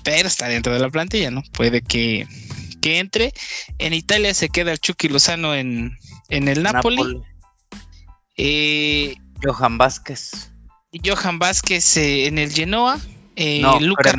pero 0.04 0.28
está 0.28 0.48
dentro 0.48 0.74
de 0.74 0.80
la 0.80 0.90
plantilla, 0.90 1.30
¿no? 1.30 1.44
Puede 1.52 1.82
que, 1.82 2.28
que 2.84 3.00
entre. 3.00 3.34
En 3.78 3.94
Italia 3.94 4.34
se 4.34 4.50
queda 4.50 4.74
el 4.74 4.80
Chucky 4.80 5.08
Lozano 5.08 5.56
en, 5.56 5.98
en 6.28 6.48
el 6.50 6.62
Napoli. 6.64 6.98
Napoli. 6.98 7.22
Eh, 8.36 9.16
Johan 9.42 9.78
Vázquez. 9.78 10.52
Johan 11.04 11.40
Vázquez 11.40 11.96
eh, 11.98 12.28
en 12.28 12.38
el 12.38 12.52
Genoa. 12.52 13.00
Eh, 13.38 13.62
no, 13.62 13.80
Lucas. 13.80 14.14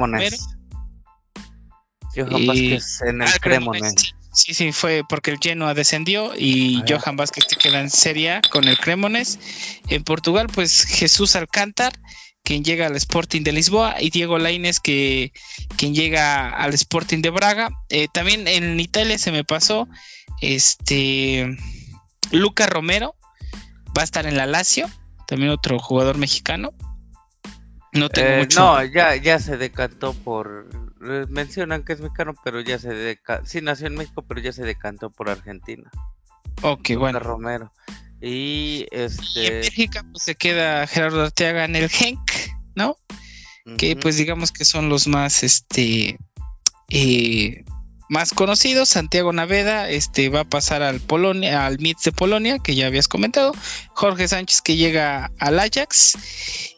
Johan 2.17 2.39
Y- 2.43 2.47
Vázquez 2.47 3.03
en 3.03 3.23
el 3.23 3.29
Ah, 3.29 3.39
Cremones. 3.41 3.83
Cremonese, 3.83 4.15
Sí, 4.37 4.53
sí, 4.53 4.73
fue 4.73 5.03
porque 5.09 5.31
el 5.31 5.39
Genoa 5.39 5.75
descendió 5.75 6.33
y 6.37 6.81
Ah. 6.81 6.85
Johan 6.89 7.17
Vázquez 7.17 7.45
se 7.49 7.57
queda 7.57 7.81
en 7.81 7.89
Serie 7.91 8.33
A 8.33 8.41
con 8.51 8.65
el 8.67 8.77
Cremones. 8.79 9.39
En 9.89 10.03
Portugal, 10.03 10.49
pues 10.53 10.85
Jesús 10.85 11.37
Alcántar, 11.37 11.93
quien 12.45 12.63
llega 12.63 12.87
al 12.87 12.95
Sporting 12.97 13.43
de 13.43 13.53
Lisboa, 13.53 13.97
y 13.99 14.11
Diego 14.11 14.39
Lainez, 14.39 14.79
que 14.79 15.33
quien 15.77 15.95
llega 15.95 16.51
al 16.51 16.75
Sporting 16.75 17.23
de 17.23 17.31
Braga. 17.31 17.71
Eh, 17.89 18.07
también 18.13 18.47
en 18.47 18.79
Italia 18.79 19.19
se 19.19 19.33
me 19.33 19.45
pasó, 19.45 19.89
este, 20.41 21.57
Luca 22.31 22.67
Romero 22.67 23.17
va 23.97 24.03
a 24.03 24.05
estar 24.05 24.27
en 24.27 24.37
la 24.37 24.47
Lazio, 24.47 24.89
también 25.27 25.51
otro 25.51 25.79
jugador 25.79 26.19
mexicano. 26.19 26.73
No 27.93 28.11
tengo 28.11 28.29
eh, 28.29 28.39
mucho. 28.41 28.61
No, 28.61 28.85
ya, 28.85 29.17
ya 29.17 29.39
se 29.39 29.57
decantó 29.57 30.13
por. 30.13 30.69
Eh, 31.09 31.27
mencionan 31.29 31.85
que 31.85 31.93
es 31.93 32.01
mexicano, 32.01 32.35
pero 32.45 32.61
ya 32.61 32.79
se 32.79 32.93
decantó. 32.93 33.47
Sí, 33.47 33.61
nació 33.61 33.87
en 33.87 33.95
México, 33.95 34.23
pero 34.27 34.41
ya 34.41 34.53
se 34.53 34.65
decantó 34.65 35.11
por 35.11 35.31
Argentina. 35.31 35.91
Ok, 36.63 36.91
bueno. 36.99 37.21
Romero. 37.21 37.73
Y 38.25 38.87
este. 38.91 39.47
en 39.47 39.61
México 39.61 39.99
pues, 40.11 40.25
se 40.25 40.35
queda 40.35 40.87
Gerardo 40.87 41.23
Arteaga 41.23 41.65
en 41.65 41.77
el 41.77 41.89
Genk, 41.91 42.31
¿no? 42.75 42.97
Que 43.79 43.97
pues 43.97 44.17
digamos 44.19 44.53
que 44.53 44.67
son 44.67 44.91
los 44.91 45.07
más 45.09 45.43
este 45.43 46.19
eh, 46.91 47.65
más 48.09 48.33
conocidos. 48.33 48.91
Santiago 48.91 49.33
Naveda 49.33 49.89
este, 49.91 50.29
va 50.29 50.41
a 50.41 50.45
pasar 50.45 50.83
al 50.83 51.01
Polonia, 51.01 51.67
al 51.67 51.79
de 51.79 52.13
Polonia, 52.13 52.59
que 52.59 52.75
ya 52.75 52.87
habías 52.87 53.09
comentado. 53.09 53.53
Jorge 53.95 54.29
Sánchez 54.29 54.63
que 54.63 54.77
llega 54.77 55.31
al 55.39 55.59
Ajax. 55.59 56.17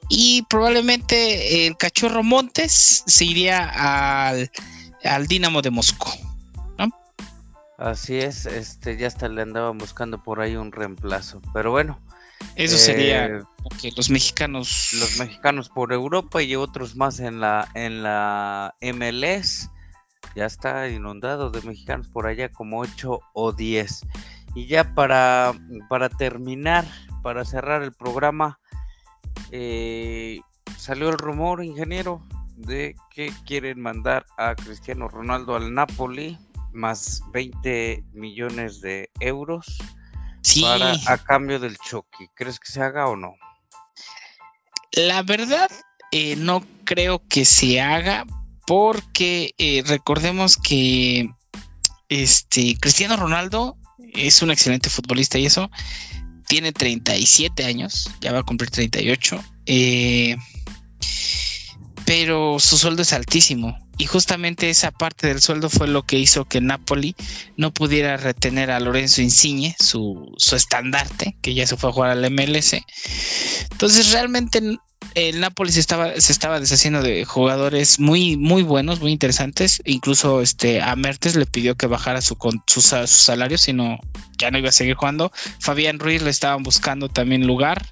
Y 0.09 0.43
probablemente 0.43 1.67
el 1.67 1.77
cachorro 1.77 2.23
Montes 2.23 3.03
se 3.07 3.25
iría 3.25 4.29
al, 4.29 4.51
al 5.03 5.27
Dinamo 5.27 5.63
de 5.63 5.71
Moscú. 5.71 6.11
Así 7.79 8.17
es, 8.17 8.47
este 8.47 8.97
ya 8.97 9.07
hasta 9.07 9.29
le 9.29 9.43
andaban 9.43 9.77
buscando 9.77 10.23
por 10.23 10.41
ahí 10.41 10.57
un 10.57 10.73
reemplazo, 10.73 11.43
pero 11.53 11.71
bueno. 11.71 12.01
Eso 12.55 12.79
sería 12.79 13.27
eh, 13.27 13.41
que 13.81 13.91
los 13.97 14.11
mexicanos 14.11 14.91
los 14.95 15.19
mexicanos 15.19 15.69
por 15.69 15.93
Europa 15.93 16.43
y 16.43 16.55
otros 16.55 16.97
más 16.97 17.21
en 17.21 17.41
la 17.41 17.69
en 17.75 18.03
la 18.03 18.75
MLS. 18.81 19.71
Ya 20.35 20.47
está 20.47 20.89
inundado 20.89 21.51
de 21.51 21.63
mexicanos 21.63 22.09
por 22.09 22.27
allá 22.27 22.51
como 22.51 22.81
8 22.81 23.21
o 23.33 23.53
10. 23.53 24.07
Y 24.55 24.67
ya 24.67 24.95
para 24.95 25.55
para 25.89 26.09
terminar, 26.09 26.87
para 27.23 27.45
cerrar 27.45 27.83
el 27.83 27.93
programa 27.93 28.59
eh, 29.51 30.41
salió 30.77 31.11
el 31.11 31.19
rumor, 31.19 31.63
ingeniero, 31.65 32.23
de 32.57 32.97
que 33.11 33.31
quieren 33.47 33.81
mandar 33.81 34.25
a 34.39 34.55
Cristiano 34.55 35.09
Ronaldo 35.09 35.57
al 35.57 35.75
Napoli 35.75 36.39
más 36.77 37.23
20 37.33 38.05
millones 38.13 38.81
de 38.81 39.11
euros 39.21 39.79
para, 40.61 40.95
a 41.07 41.19
cambio 41.19 41.59
del 41.59 41.77
choque. 41.79 42.29
¿Crees 42.35 42.61
que 42.61 42.71
se 42.71 42.83
haga 42.83 43.09
o 43.09 43.17
no? 43.17 43.35
La 44.93 45.23
verdad, 45.23 45.71
eh, 46.13 46.37
no 46.37 46.65
creo 46.85 47.23
que 47.29 47.45
se 47.45 47.81
haga 47.81 48.25
porque 48.67 49.55
eh, 49.59 49.83
recordemos 49.87 50.57
que 50.57 51.31
este 52.09 52.77
Cristiano 52.79 53.17
Ronaldo 53.17 53.77
es 54.15 54.43
un 54.43 54.51
excelente 54.51 54.89
futbolista 54.89 55.39
y 55.39 55.47
eso 55.47 55.71
tiene 56.49 56.73
37 56.73 57.65
años, 57.65 58.11
ya 58.21 58.33
va 58.33 58.41
a 58.41 58.43
cumplir 58.43 58.71
38. 58.71 59.43
Eh, 59.67 60.37
pero 62.07 62.59
su 62.59 62.79
sueldo 62.79 63.03
es 63.03 63.13
altísimo 63.13 63.77
y 63.99 64.07
justamente 64.07 64.71
esa 64.71 64.91
parte 64.93 65.27
del 65.27 65.41
sueldo 65.41 65.69
fue 65.69 65.89
lo 65.89 66.05
que 66.05 66.19
hizo 66.19 66.45
que 66.45 66.61
Napoli 66.61 67.17
no 67.57 67.73
pudiera 67.73 68.17
retener 68.17 68.71
a 68.71 68.81
Lorenzo 68.81 69.23
Insigne, 69.23 69.75
su, 69.79 70.35
estandarte, 70.53 71.37
que 71.43 71.55
ya 71.55 71.67
se 71.67 71.77
fue 71.77 71.91
a 71.91 71.93
jugar 71.93 72.11
al 72.11 72.31
MLS. 72.31 72.75
Entonces 73.73 74.13
realmente 74.13 74.61
el 75.15 75.41
Napoli 75.41 75.73
se 75.73 75.81
estaba, 75.81 76.21
se 76.21 76.31
estaba 76.31 76.61
deshaciendo 76.61 77.03
de 77.03 77.25
jugadores 77.25 77.99
muy, 77.99 78.37
muy 78.37 78.63
buenos, 78.63 79.01
muy 79.01 79.13
interesantes. 79.13 79.81
Incluso 79.87 80.43
este, 80.43 80.83
a 80.83 80.95
Mertes 80.95 81.35
le 81.35 81.47
pidió 81.47 81.75
que 81.75 81.87
bajara 81.87 82.21
su, 82.21 82.37
su, 82.67 82.83
su 82.83 83.07
salario, 83.07 83.57
sino 83.57 83.99
ya 84.39 84.51
no 84.51 84.59
iba 84.59 84.69
a 84.69 84.73
seguir 84.73 84.95
jugando. 84.95 85.33
Fabián 85.59 85.99
Ruiz 85.99 86.23
le 86.23 86.31
estaban 86.31 86.63
buscando 86.63 87.09
también 87.09 87.47
lugar. 87.47 87.87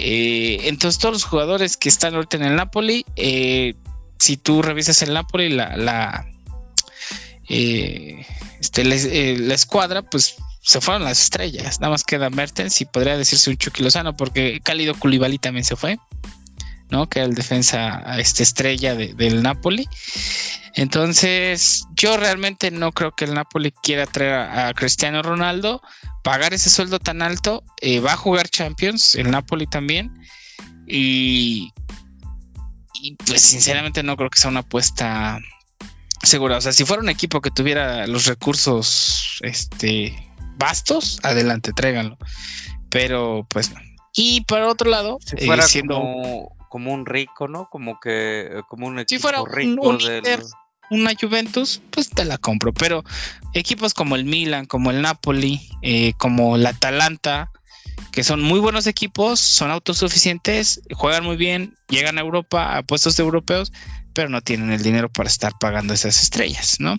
Eh, 0.00 0.68
entonces 0.68 1.00
todos 1.00 1.12
los 1.14 1.24
jugadores 1.24 1.76
que 1.76 1.88
están 1.88 2.14
ahorita 2.14 2.36
en 2.36 2.44
el 2.44 2.56
Napoli, 2.56 3.04
eh, 3.16 3.74
si 4.18 4.36
tú 4.36 4.62
revisas 4.62 5.02
el 5.02 5.12
Napoli, 5.12 5.48
la, 5.48 5.76
la, 5.76 6.26
eh, 7.48 8.24
este, 8.60 8.84
la 8.84 9.54
escuadra, 9.54 10.02
pues 10.02 10.36
se 10.62 10.80
fueron 10.80 11.04
las 11.04 11.22
estrellas. 11.22 11.80
Nada 11.80 11.90
más 11.90 12.04
queda 12.04 12.30
Mertens 12.30 12.80
y 12.80 12.84
podría 12.84 13.16
decirse 13.16 13.50
un 13.50 13.56
Chucky 13.56 13.82
Lozano, 13.82 14.16
porque 14.16 14.60
Cálido 14.62 14.94
Koulibaly 14.94 15.38
también 15.38 15.64
se 15.64 15.76
fue, 15.76 15.98
¿no? 16.90 17.08
Que 17.08 17.20
era 17.20 17.28
el 17.28 17.34
defensa 17.34 18.02
este, 18.18 18.42
estrella 18.42 18.94
del 18.94 19.42
Napoli. 19.42 19.88
Entonces, 20.74 21.86
yo 21.94 22.16
realmente 22.16 22.70
no 22.70 22.92
creo 22.92 23.12
que 23.12 23.24
el 23.24 23.34
Napoli 23.34 23.72
quiera 23.72 24.06
traer 24.06 24.34
a, 24.34 24.72
Cristiano 24.74 25.22
Ronaldo, 25.22 25.82
pagar 26.22 26.54
ese 26.54 26.70
sueldo 26.70 26.98
tan 26.98 27.22
alto. 27.22 27.64
Eh, 27.80 28.00
va 28.00 28.12
a 28.12 28.16
jugar 28.16 28.48
Champions, 28.48 29.14
el 29.14 29.30
Napoli 29.30 29.66
también. 29.66 30.12
Y, 30.86 31.72
y 33.02 33.16
pues 33.16 33.42
sinceramente 33.42 34.02
no 34.02 34.16
creo 34.16 34.30
que 34.30 34.38
sea 34.38 34.50
una 34.50 34.60
apuesta 34.60 35.40
segura. 36.22 36.56
O 36.56 36.60
sea, 36.60 36.72
si 36.72 36.84
fuera 36.84 37.02
un 37.02 37.08
equipo 37.08 37.40
que 37.40 37.50
tuviera 37.50 38.06
los 38.06 38.26
recursos 38.26 39.38
este, 39.42 40.14
vastos, 40.56 41.20
adelante, 41.22 41.72
tráiganlo. 41.72 42.18
Pero 42.90 43.46
pues 43.50 43.72
no. 43.72 43.80
Y 44.14 44.40
por 44.42 44.62
otro 44.62 44.90
lado, 44.90 45.18
si 45.24 45.36
fuera 45.44 45.64
eh, 45.64 45.68
siendo 45.68 45.94
como, 45.94 46.57
un 46.74 47.06
rico, 47.06 47.48
¿no? 47.48 47.68
Como 47.70 47.98
que 48.00 48.62
como 48.68 48.86
un 48.86 48.98
equipo 48.98 49.18
si 49.18 49.22
fuera 49.22 49.42
rico 49.46 49.88
un, 49.88 49.98
una 50.90 51.12
Juventus, 51.18 51.82
pues 51.90 52.10
te 52.10 52.24
la 52.24 52.38
compro. 52.38 52.72
Pero 52.72 53.04
equipos 53.54 53.94
como 53.94 54.16
el 54.16 54.24
Milan, 54.24 54.66
como 54.66 54.90
el 54.90 55.02
Napoli, 55.02 55.68
eh, 55.82 56.12
como 56.18 56.56
el 56.56 56.66
Atalanta, 56.66 57.50
que 58.12 58.24
son 58.24 58.42
muy 58.42 58.60
buenos 58.60 58.86
equipos, 58.86 59.40
son 59.40 59.70
autosuficientes, 59.70 60.82
juegan 60.92 61.24
muy 61.24 61.36
bien, 61.36 61.74
llegan 61.88 62.18
a 62.18 62.20
Europa 62.20 62.76
a 62.76 62.82
puestos 62.82 63.16
de 63.16 63.22
europeos, 63.22 63.72
pero 64.12 64.28
no 64.28 64.40
tienen 64.40 64.70
el 64.70 64.82
dinero 64.82 65.08
para 65.08 65.28
estar 65.28 65.52
pagando 65.58 65.94
esas 65.94 66.22
estrellas, 66.22 66.76
¿no? 66.80 66.96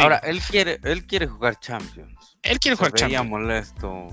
Ahora, 0.00 0.16
él 0.18 0.40
quiere, 0.40 0.80
él 0.82 1.06
quiere 1.06 1.28
jugar 1.28 1.60
Champions. 1.60 2.12
Él 2.42 2.58
quiere 2.58 2.76
jugar 2.76 2.92
Champions. 2.92 3.28
molesto. 3.28 4.08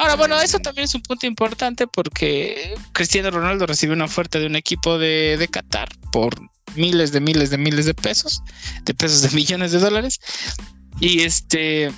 Ahora, 0.00 0.16
bueno, 0.16 0.40
eso 0.40 0.60
también 0.60 0.86
es 0.86 0.94
un 0.94 1.02
punto 1.02 1.26
importante 1.26 1.86
porque 1.86 2.74
Cristiano 2.92 3.30
Ronaldo 3.30 3.66
recibe 3.66 3.92
una 3.92 4.06
oferta 4.06 4.38
de 4.38 4.46
un 4.46 4.56
equipo 4.56 4.96
de, 4.96 5.36
de 5.38 5.46
Qatar 5.46 5.90
por 6.10 6.40
miles 6.74 7.12
de 7.12 7.20
miles 7.20 7.50
de 7.50 7.58
miles 7.58 7.84
de 7.84 7.92
pesos, 7.92 8.42
de 8.84 8.94
pesos 8.94 9.20
de 9.20 9.28
millones 9.36 9.72
de 9.72 9.78
dólares. 9.78 10.18
Y 11.00 11.20
este 11.20 11.92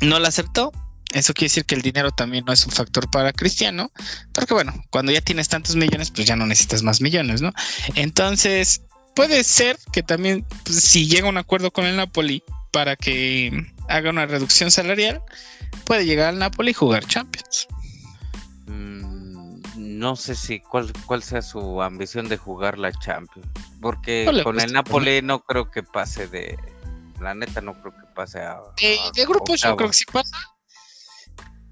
no 0.00 0.18
la 0.18 0.28
aceptó. 0.28 0.72
Eso 1.12 1.34
quiere 1.34 1.50
decir 1.50 1.66
que 1.66 1.74
el 1.74 1.82
dinero 1.82 2.10
también 2.10 2.46
no 2.46 2.54
es 2.54 2.64
un 2.64 2.72
factor 2.72 3.10
para 3.10 3.34
Cristiano, 3.34 3.92
porque 4.32 4.54
bueno, 4.54 4.72
cuando 4.88 5.12
ya 5.12 5.20
tienes 5.20 5.50
tantos 5.50 5.76
millones, 5.76 6.10
pues 6.10 6.26
ya 6.26 6.36
no 6.36 6.46
necesitas 6.46 6.82
más 6.82 7.02
millones, 7.02 7.42
¿no? 7.42 7.52
Entonces, 7.96 8.80
puede 9.14 9.44
ser 9.44 9.78
que 9.92 10.02
también, 10.02 10.46
pues, 10.64 10.84
si 10.84 11.06
llega 11.06 11.28
un 11.28 11.36
acuerdo 11.36 11.70
con 11.70 11.84
el 11.84 11.96
Napoli 11.96 12.42
para 12.72 12.96
que 12.96 13.74
haga 13.88 14.10
una 14.10 14.26
reducción 14.26 14.70
salarial, 14.70 15.22
puede 15.84 16.06
llegar 16.06 16.28
al 16.28 16.38
Napoli 16.38 16.70
y 16.70 16.74
jugar 16.74 17.06
Champions 17.06 17.68
no 19.98 20.14
sé 20.16 20.36
si 20.36 20.60
cuál, 20.60 20.92
cuál 21.06 21.22
sea 21.22 21.42
su 21.42 21.82
ambición 21.82 22.28
de 22.28 22.36
jugar 22.36 22.78
la 22.78 22.92
Champions. 22.92 23.48
Porque 23.80 24.30
con 24.44 24.60
el 24.60 24.72
Napoli 24.72 25.20
no 25.22 25.40
creo 25.40 25.70
que 25.70 25.82
pase 25.82 26.28
de. 26.28 26.56
La 27.20 27.34
neta, 27.34 27.60
no 27.60 27.74
creo 27.80 27.92
que 27.92 28.06
pase 28.14 28.38
a. 28.38 28.60
de 28.80 29.24
grupo 29.26 29.56
yo 29.56 29.76
creo 29.76 29.90
que 29.90 29.96
sí 29.96 30.04
pasa. 30.10 30.36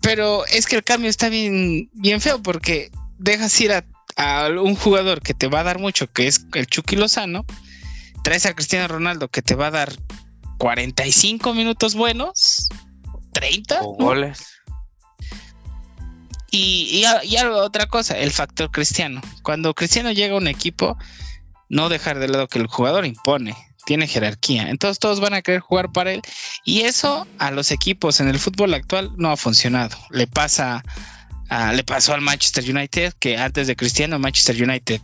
Pero 0.00 0.44
es 0.46 0.66
que 0.66 0.76
el 0.76 0.84
cambio 0.84 1.08
está 1.08 1.28
bien, 1.28 1.88
bien 1.92 2.20
feo 2.20 2.42
porque 2.42 2.90
dejas 3.18 3.60
ir 3.60 3.72
a, 3.72 3.84
a 4.16 4.48
un 4.48 4.74
jugador 4.74 5.20
que 5.20 5.34
te 5.34 5.46
va 5.46 5.60
a 5.60 5.64
dar 5.64 5.78
mucho, 5.78 6.12
que 6.12 6.26
es 6.26 6.46
el 6.54 6.66
Chucky 6.66 6.96
Lozano. 6.96 7.44
Traes 8.24 8.46
a 8.46 8.54
Cristiano 8.54 8.88
Ronaldo 8.88 9.28
que 9.28 9.42
te 9.42 9.54
va 9.54 9.68
a 9.68 9.70
dar 9.70 9.92
45 10.58 11.54
minutos 11.54 11.94
buenos, 11.94 12.68
30 13.32 13.80
goles. 13.98 14.46
Y, 16.50 17.02
y, 17.22 17.36
otra 17.36 17.86
cosa, 17.86 18.18
el 18.18 18.30
factor 18.30 18.70
cristiano. 18.70 19.20
Cuando 19.42 19.74
Cristiano 19.74 20.12
llega 20.12 20.34
a 20.34 20.38
un 20.38 20.48
equipo, 20.48 20.96
no 21.68 21.88
dejar 21.88 22.18
de 22.18 22.28
lado 22.28 22.48
que 22.48 22.58
el 22.58 22.66
jugador 22.66 23.04
impone, 23.04 23.54
tiene 23.84 24.06
jerarquía. 24.06 24.70
Entonces 24.70 24.98
todos 24.98 25.20
van 25.20 25.34
a 25.34 25.42
querer 25.42 25.60
jugar 25.60 25.92
para 25.92 26.12
él. 26.12 26.22
Y 26.64 26.82
eso 26.82 27.26
a 27.38 27.50
los 27.50 27.72
equipos 27.72 28.20
en 28.20 28.28
el 28.28 28.38
fútbol 28.38 28.74
actual 28.74 29.12
no 29.16 29.30
ha 29.30 29.36
funcionado. 29.36 29.96
Le 30.10 30.26
pasa 30.26 30.82
le 31.74 31.84
pasó 31.84 32.12
al 32.12 32.22
Manchester 32.22 32.64
United 32.68 33.14
que 33.20 33.38
antes 33.38 33.68
de 33.68 33.76
Cristiano 33.76 34.18
Manchester 34.18 34.60
United 34.60 35.00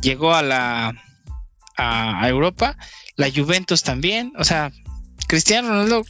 llegó 0.00 0.34
a 0.34 0.42
la 0.42 0.92
a, 1.76 2.28
Europa, 2.28 2.76
la 3.18 3.28
Juventus 3.30 3.82
también, 3.82 4.32
o 4.38 4.44
sea, 4.44 4.72
Cristiano 5.26 5.68
Ronaldo 5.68 6.04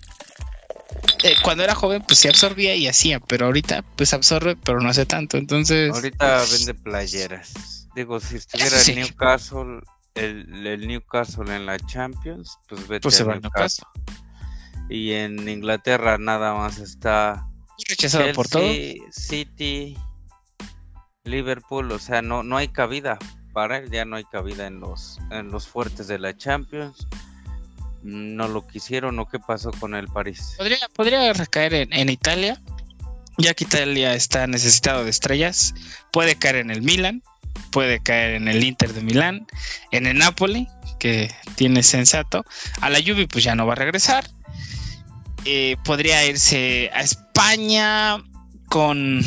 eh, 1.25 1.35
cuando 1.43 1.65
era 1.65 1.75
joven, 1.75 2.05
pues 2.07 2.19
sí 2.19 2.29
absorbía 2.29 2.75
y 2.77 2.87
hacía, 2.87 3.19
pero 3.19 3.47
ahorita, 3.47 3.83
pues 3.97 4.13
absorbe, 4.13 4.57
pero 4.57 4.81
no 4.81 4.91
hace 4.91 5.07
tanto. 5.07 5.39
Entonces. 5.39 5.91
Ahorita 5.91 6.45
vende 6.53 6.75
playeras. 6.75 7.89
Digo, 7.95 8.21
si 8.21 8.37
estuviera 8.37 8.81
el 8.81 8.95
Newcastle, 8.95 9.81
el, 10.15 10.87
Newcastle 10.87 11.55
en 11.55 11.65
la 11.65 11.79
Champions, 11.79 12.59
pues 12.69 12.87
vete 12.87 13.01
pues 13.01 13.15
se 13.15 13.25
va 13.25 13.39
Newcastle. 13.39 13.87
Y 14.91 15.13
en 15.13 15.49
Inglaterra 15.49 16.19
nada 16.19 16.55
más 16.55 16.79
está. 16.79 17.49
Rechazado 17.89 18.33
por 18.35 18.49
todo. 18.49 18.71
City, 19.11 19.97
Liverpool, 21.25 21.91
o 21.91 21.99
sea, 21.99 22.21
no, 22.21 22.43
no 22.43 22.59
hay 22.59 22.69
cabida 22.69 23.19
para 23.59 23.79
él, 23.79 23.91
ya 23.91 24.05
no 24.05 24.15
hay 24.15 24.23
cabida 24.23 24.69
en 24.69 24.79
los, 24.79 25.19
en 25.33 25.51
los 25.51 25.67
fuertes 25.67 26.07
de 26.07 26.21
la 26.21 26.37
Champions 26.37 27.09
no 28.05 28.47
lo 28.47 28.65
quisieron 28.65 29.19
o 29.19 29.27
qué 29.27 29.41
pasó 29.41 29.73
con 29.73 29.97
el 29.97 30.07
París. 30.07 30.55
Podría, 30.57 30.79
podría 30.95 31.33
recaer 31.33 31.75
en, 31.75 32.09
Italia, 32.09 32.63
ya 33.37 33.55
que 33.55 33.65
Italia 33.65 34.15
está 34.15 34.47
necesitado 34.47 35.03
de 35.03 35.11
estrellas. 35.11 35.75
Puede 36.13 36.37
caer 36.37 36.55
en 36.55 36.71
el 36.71 36.83
Milan, 36.83 37.25
puede 37.73 37.99
caer 37.99 38.35
en 38.35 38.47
el 38.47 38.63
Inter 38.63 38.93
de 38.93 39.01
Milán, 39.01 39.49
en 39.91 40.07
el 40.07 40.17
Napoli, 40.17 40.69
que 41.01 41.29
tiene 41.57 41.83
sensato. 41.83 42.45
A 42.81 42.91
la 42.91 43.01
Juve 43.01 43.27
pues 43.27 43.43
ya 43.43 43.57
no 43.57 43.67
va 43.67 43.73
a 43.73 43.77
regresar. 43.77 44.25
Eh, 45.45 45.77
podría 45.85 46.25
irse 46.25 46.93
a 46.95 47.01
España 47.01 48.19
con... 48.69 49.19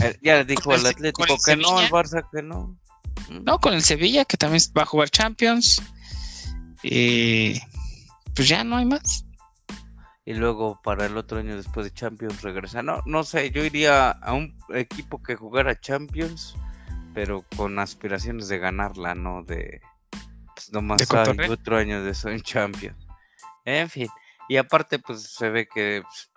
Eh, 0.00 0.18
ya 0.22 0.42
dijo 0.42 0.74
el 0.74 0.86
Atlético 0.86 1.36
que 1.46 1.54
no, 1.54 1.80
el 1.80 1.88
Barça 1.88 2.26
que 2.32 2.42
no. 2.42 2.76
No, 3.42 3.58
con 3.58 3.74
el 3.74 3.82
Sevilla, 3.82 4.24
que 4.24 4.36
también 4.36 4.62
va 4.76 4.82
a 4.82 4.86
jugar 4.86 5.10
Champions. 5.10 5.82
Eh, 6.82 7.60
pues 8.34 8.48
ya 8.48 8.64
no 8.64 8.76
hay 8.76 8.84
más. 8.84 9.24
Y 10.26 10.34
luego 10.34 10.80
para 10.82 11.06
el 11.06 11.16
otro 11.16 11.38
año 11.38 11.56
después 11.56 11.84
de 11.84 11.92
Champions 11.92 12.42
regresa. 12.42 12.82
No, 12.82 13.02
no 13.04 13.24
sé, 13.24 13.50
yo 13.50 13.64
iría 13.64 14.10
a 14.10 14.32
un 14.32 14.56
equipo 14.74 15.22
que 15.22 15.36
jugara 15.36 15.78
Champions, 15.78 16.54
pero 17.12 17.44
con 17.56 17.78
aspiraciones 17.78 18.48
de 18.48 18.58
ganarla, 18.58 19.14
no 19.14 19.42
de 19.44 19.82
pues 20.54 20.72
nomás 20.72 21.10
hay 21.10 21.50
otro 21.50 21.76
año 21.76 22.02
de 22.02 22.12
eso 22.12 22.30
en 22.30 22.40
Champions. 22.40 23.06
En 23.66 23.90
fin, 23.90 24.08
y 24.48 24.56
aparte 24.56 24.98
pues 24.98 25.22
se 25.22 25.50
ve 25.50 25.66
que 25.66 26.02
pues, 26.02 26.30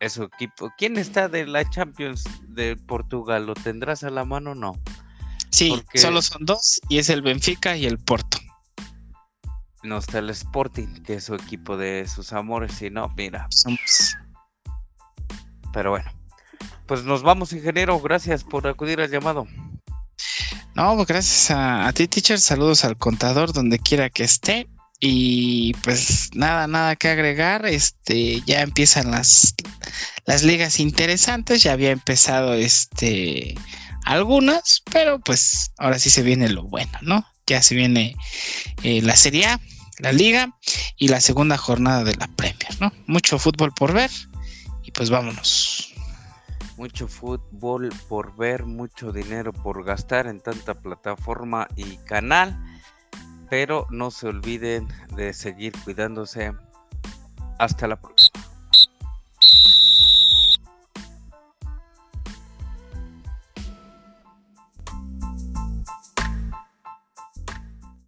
es 0.00 0.12
su 0.12 0.24
equipo. 0.24 0.70
¿Quién 0.76 0.98
está 0.98 1.28
de 1.28 1.46
la 1.46 1.68
Champions 1.68 2.24
de 2.48 2.76
Portugal? 2.76 3.46
¿Lo 3.46 3.54
tendrás 3.54 4.04
a 4.04 4.10
la 4.10 4.24
mano 4.24 4.54
no? 4.54 4.74
Sí, 5.54 5.82
solo 5.94 6.20
son 6.20 6.44
dos 6.44 6.80
y 6.88 6.98
es 6.98 7.08
el 7.08 7.22
Benfica 7.22 7.76
y 7.76 7.86
el 7.86 7.98
Porto 7.98 8.38
no 9.84 9.98
está 9.98 10.18
el 10.18 10.30
Sporting, 10.30 11.02
que 11.04 11.14
es 11.14 11.24
su 11.24 11.34
equipo 11.34 11.76
de 11.76 12.08
sus 12.08 12.32
amores, 12.32 12.80
y 12.82 12.90
no, 12.90 13.12
mira. 13.16 13.48
Pero 15.72 15.90
bueno, 15.90 16.10
pues 16.86 17.04
nos 17.04 17.22
vamos, 17.22 17.52
ingeniero. 17.52 18.00
Gracias 18.00 18.44
por 18.44 18.66
acudir 18.66 19.00
al 19.00 19.10
llamado. 19.10 19.46
No, 20.74 20.96
pues 20.96 21.06
gracias 21.06 21.50
a, 21.50 21.92
ti, 21.92 22.08
teacher. 22.08 22.40
Saludos 22.40 22.84
al 22.84 22.96
contador 22.96 23.52
donde 23.52 23.78
quiera 23.78 24.10
que 24.10 24.24
esté. 24.24 24.68
Y 25.00 25.74
pues 25.82 26.30
nada, 26.34 26.66
nada 26.66 26.96
que 26.96 27.08
agregar. 27.08 27.66
Este, 27.66 28.40
ya 28.46 28.62
empiezan 28.62 29.10
las, 29.10 29.54
las 30.24 30.42
ligas 30.42 30.80
interesantes. 30.80 31.62
Ya 31.62 31.72
había 31.72 31.90
empezado 31.90 32.54
este 32.54 33.54
algunas, 34.04 34.82
pero 34.90 35.18
pues 35.20 35.72
ahora 35.78 35.98
sí 35.98 36.10
se 36.10 36.22
viene 36.22 36.48
lo 36.48 36.64
bueno, 36.64 36.98
¿no? 37.02 37.26
Ya 37.46 37.62
se 37.62 37.74
viene 37.74 38.16
eh, 38.82 39.02
la 39.02 39.16
Serie 39.16 39.46
A, 39.46 39.60
la 39.98 40.12
liga 40.12 40.56
y 40.96 41.08
la 41.08 41.20
segunda 41.20 41.56
jornada 41.56 42.04
de 42.04 42.14
la 42.14 42.28
Premier, 42.28 42.80
¿no? 42.80 42.92
Mucho 43.06 43.38
fútbol 43.38 43.72
por 43.72 43.92
ver 43.92 44.10
y 44.82 44.90
pues 44.90 45.10
vámonos. 45.10 45.92
Mucho 46.76 47.06
fútbol 47.06 47.90
por 48.08 48.36
ver, 48.36 48.64
mucho 48.64 49.12
dinero 49.12 49.52
por 49.52 49.84
gastar 49.84 50.26
en 50.26 50.40
tanta 50.40 50.74
plataforma 50.74 51.68
y 51.76 51.98
canal, 51.98 52.58
pero 53.48 53.86
no 53.90 54.10
se 54.10 54.26
olviden 54.26 54.88
de 55.14 55.32
seguir 55.32 55.72
cuidándose. 55.84 56.52
Hasta 57.58 57.86
la 57.86 58.00
próxima. 58.00 58.44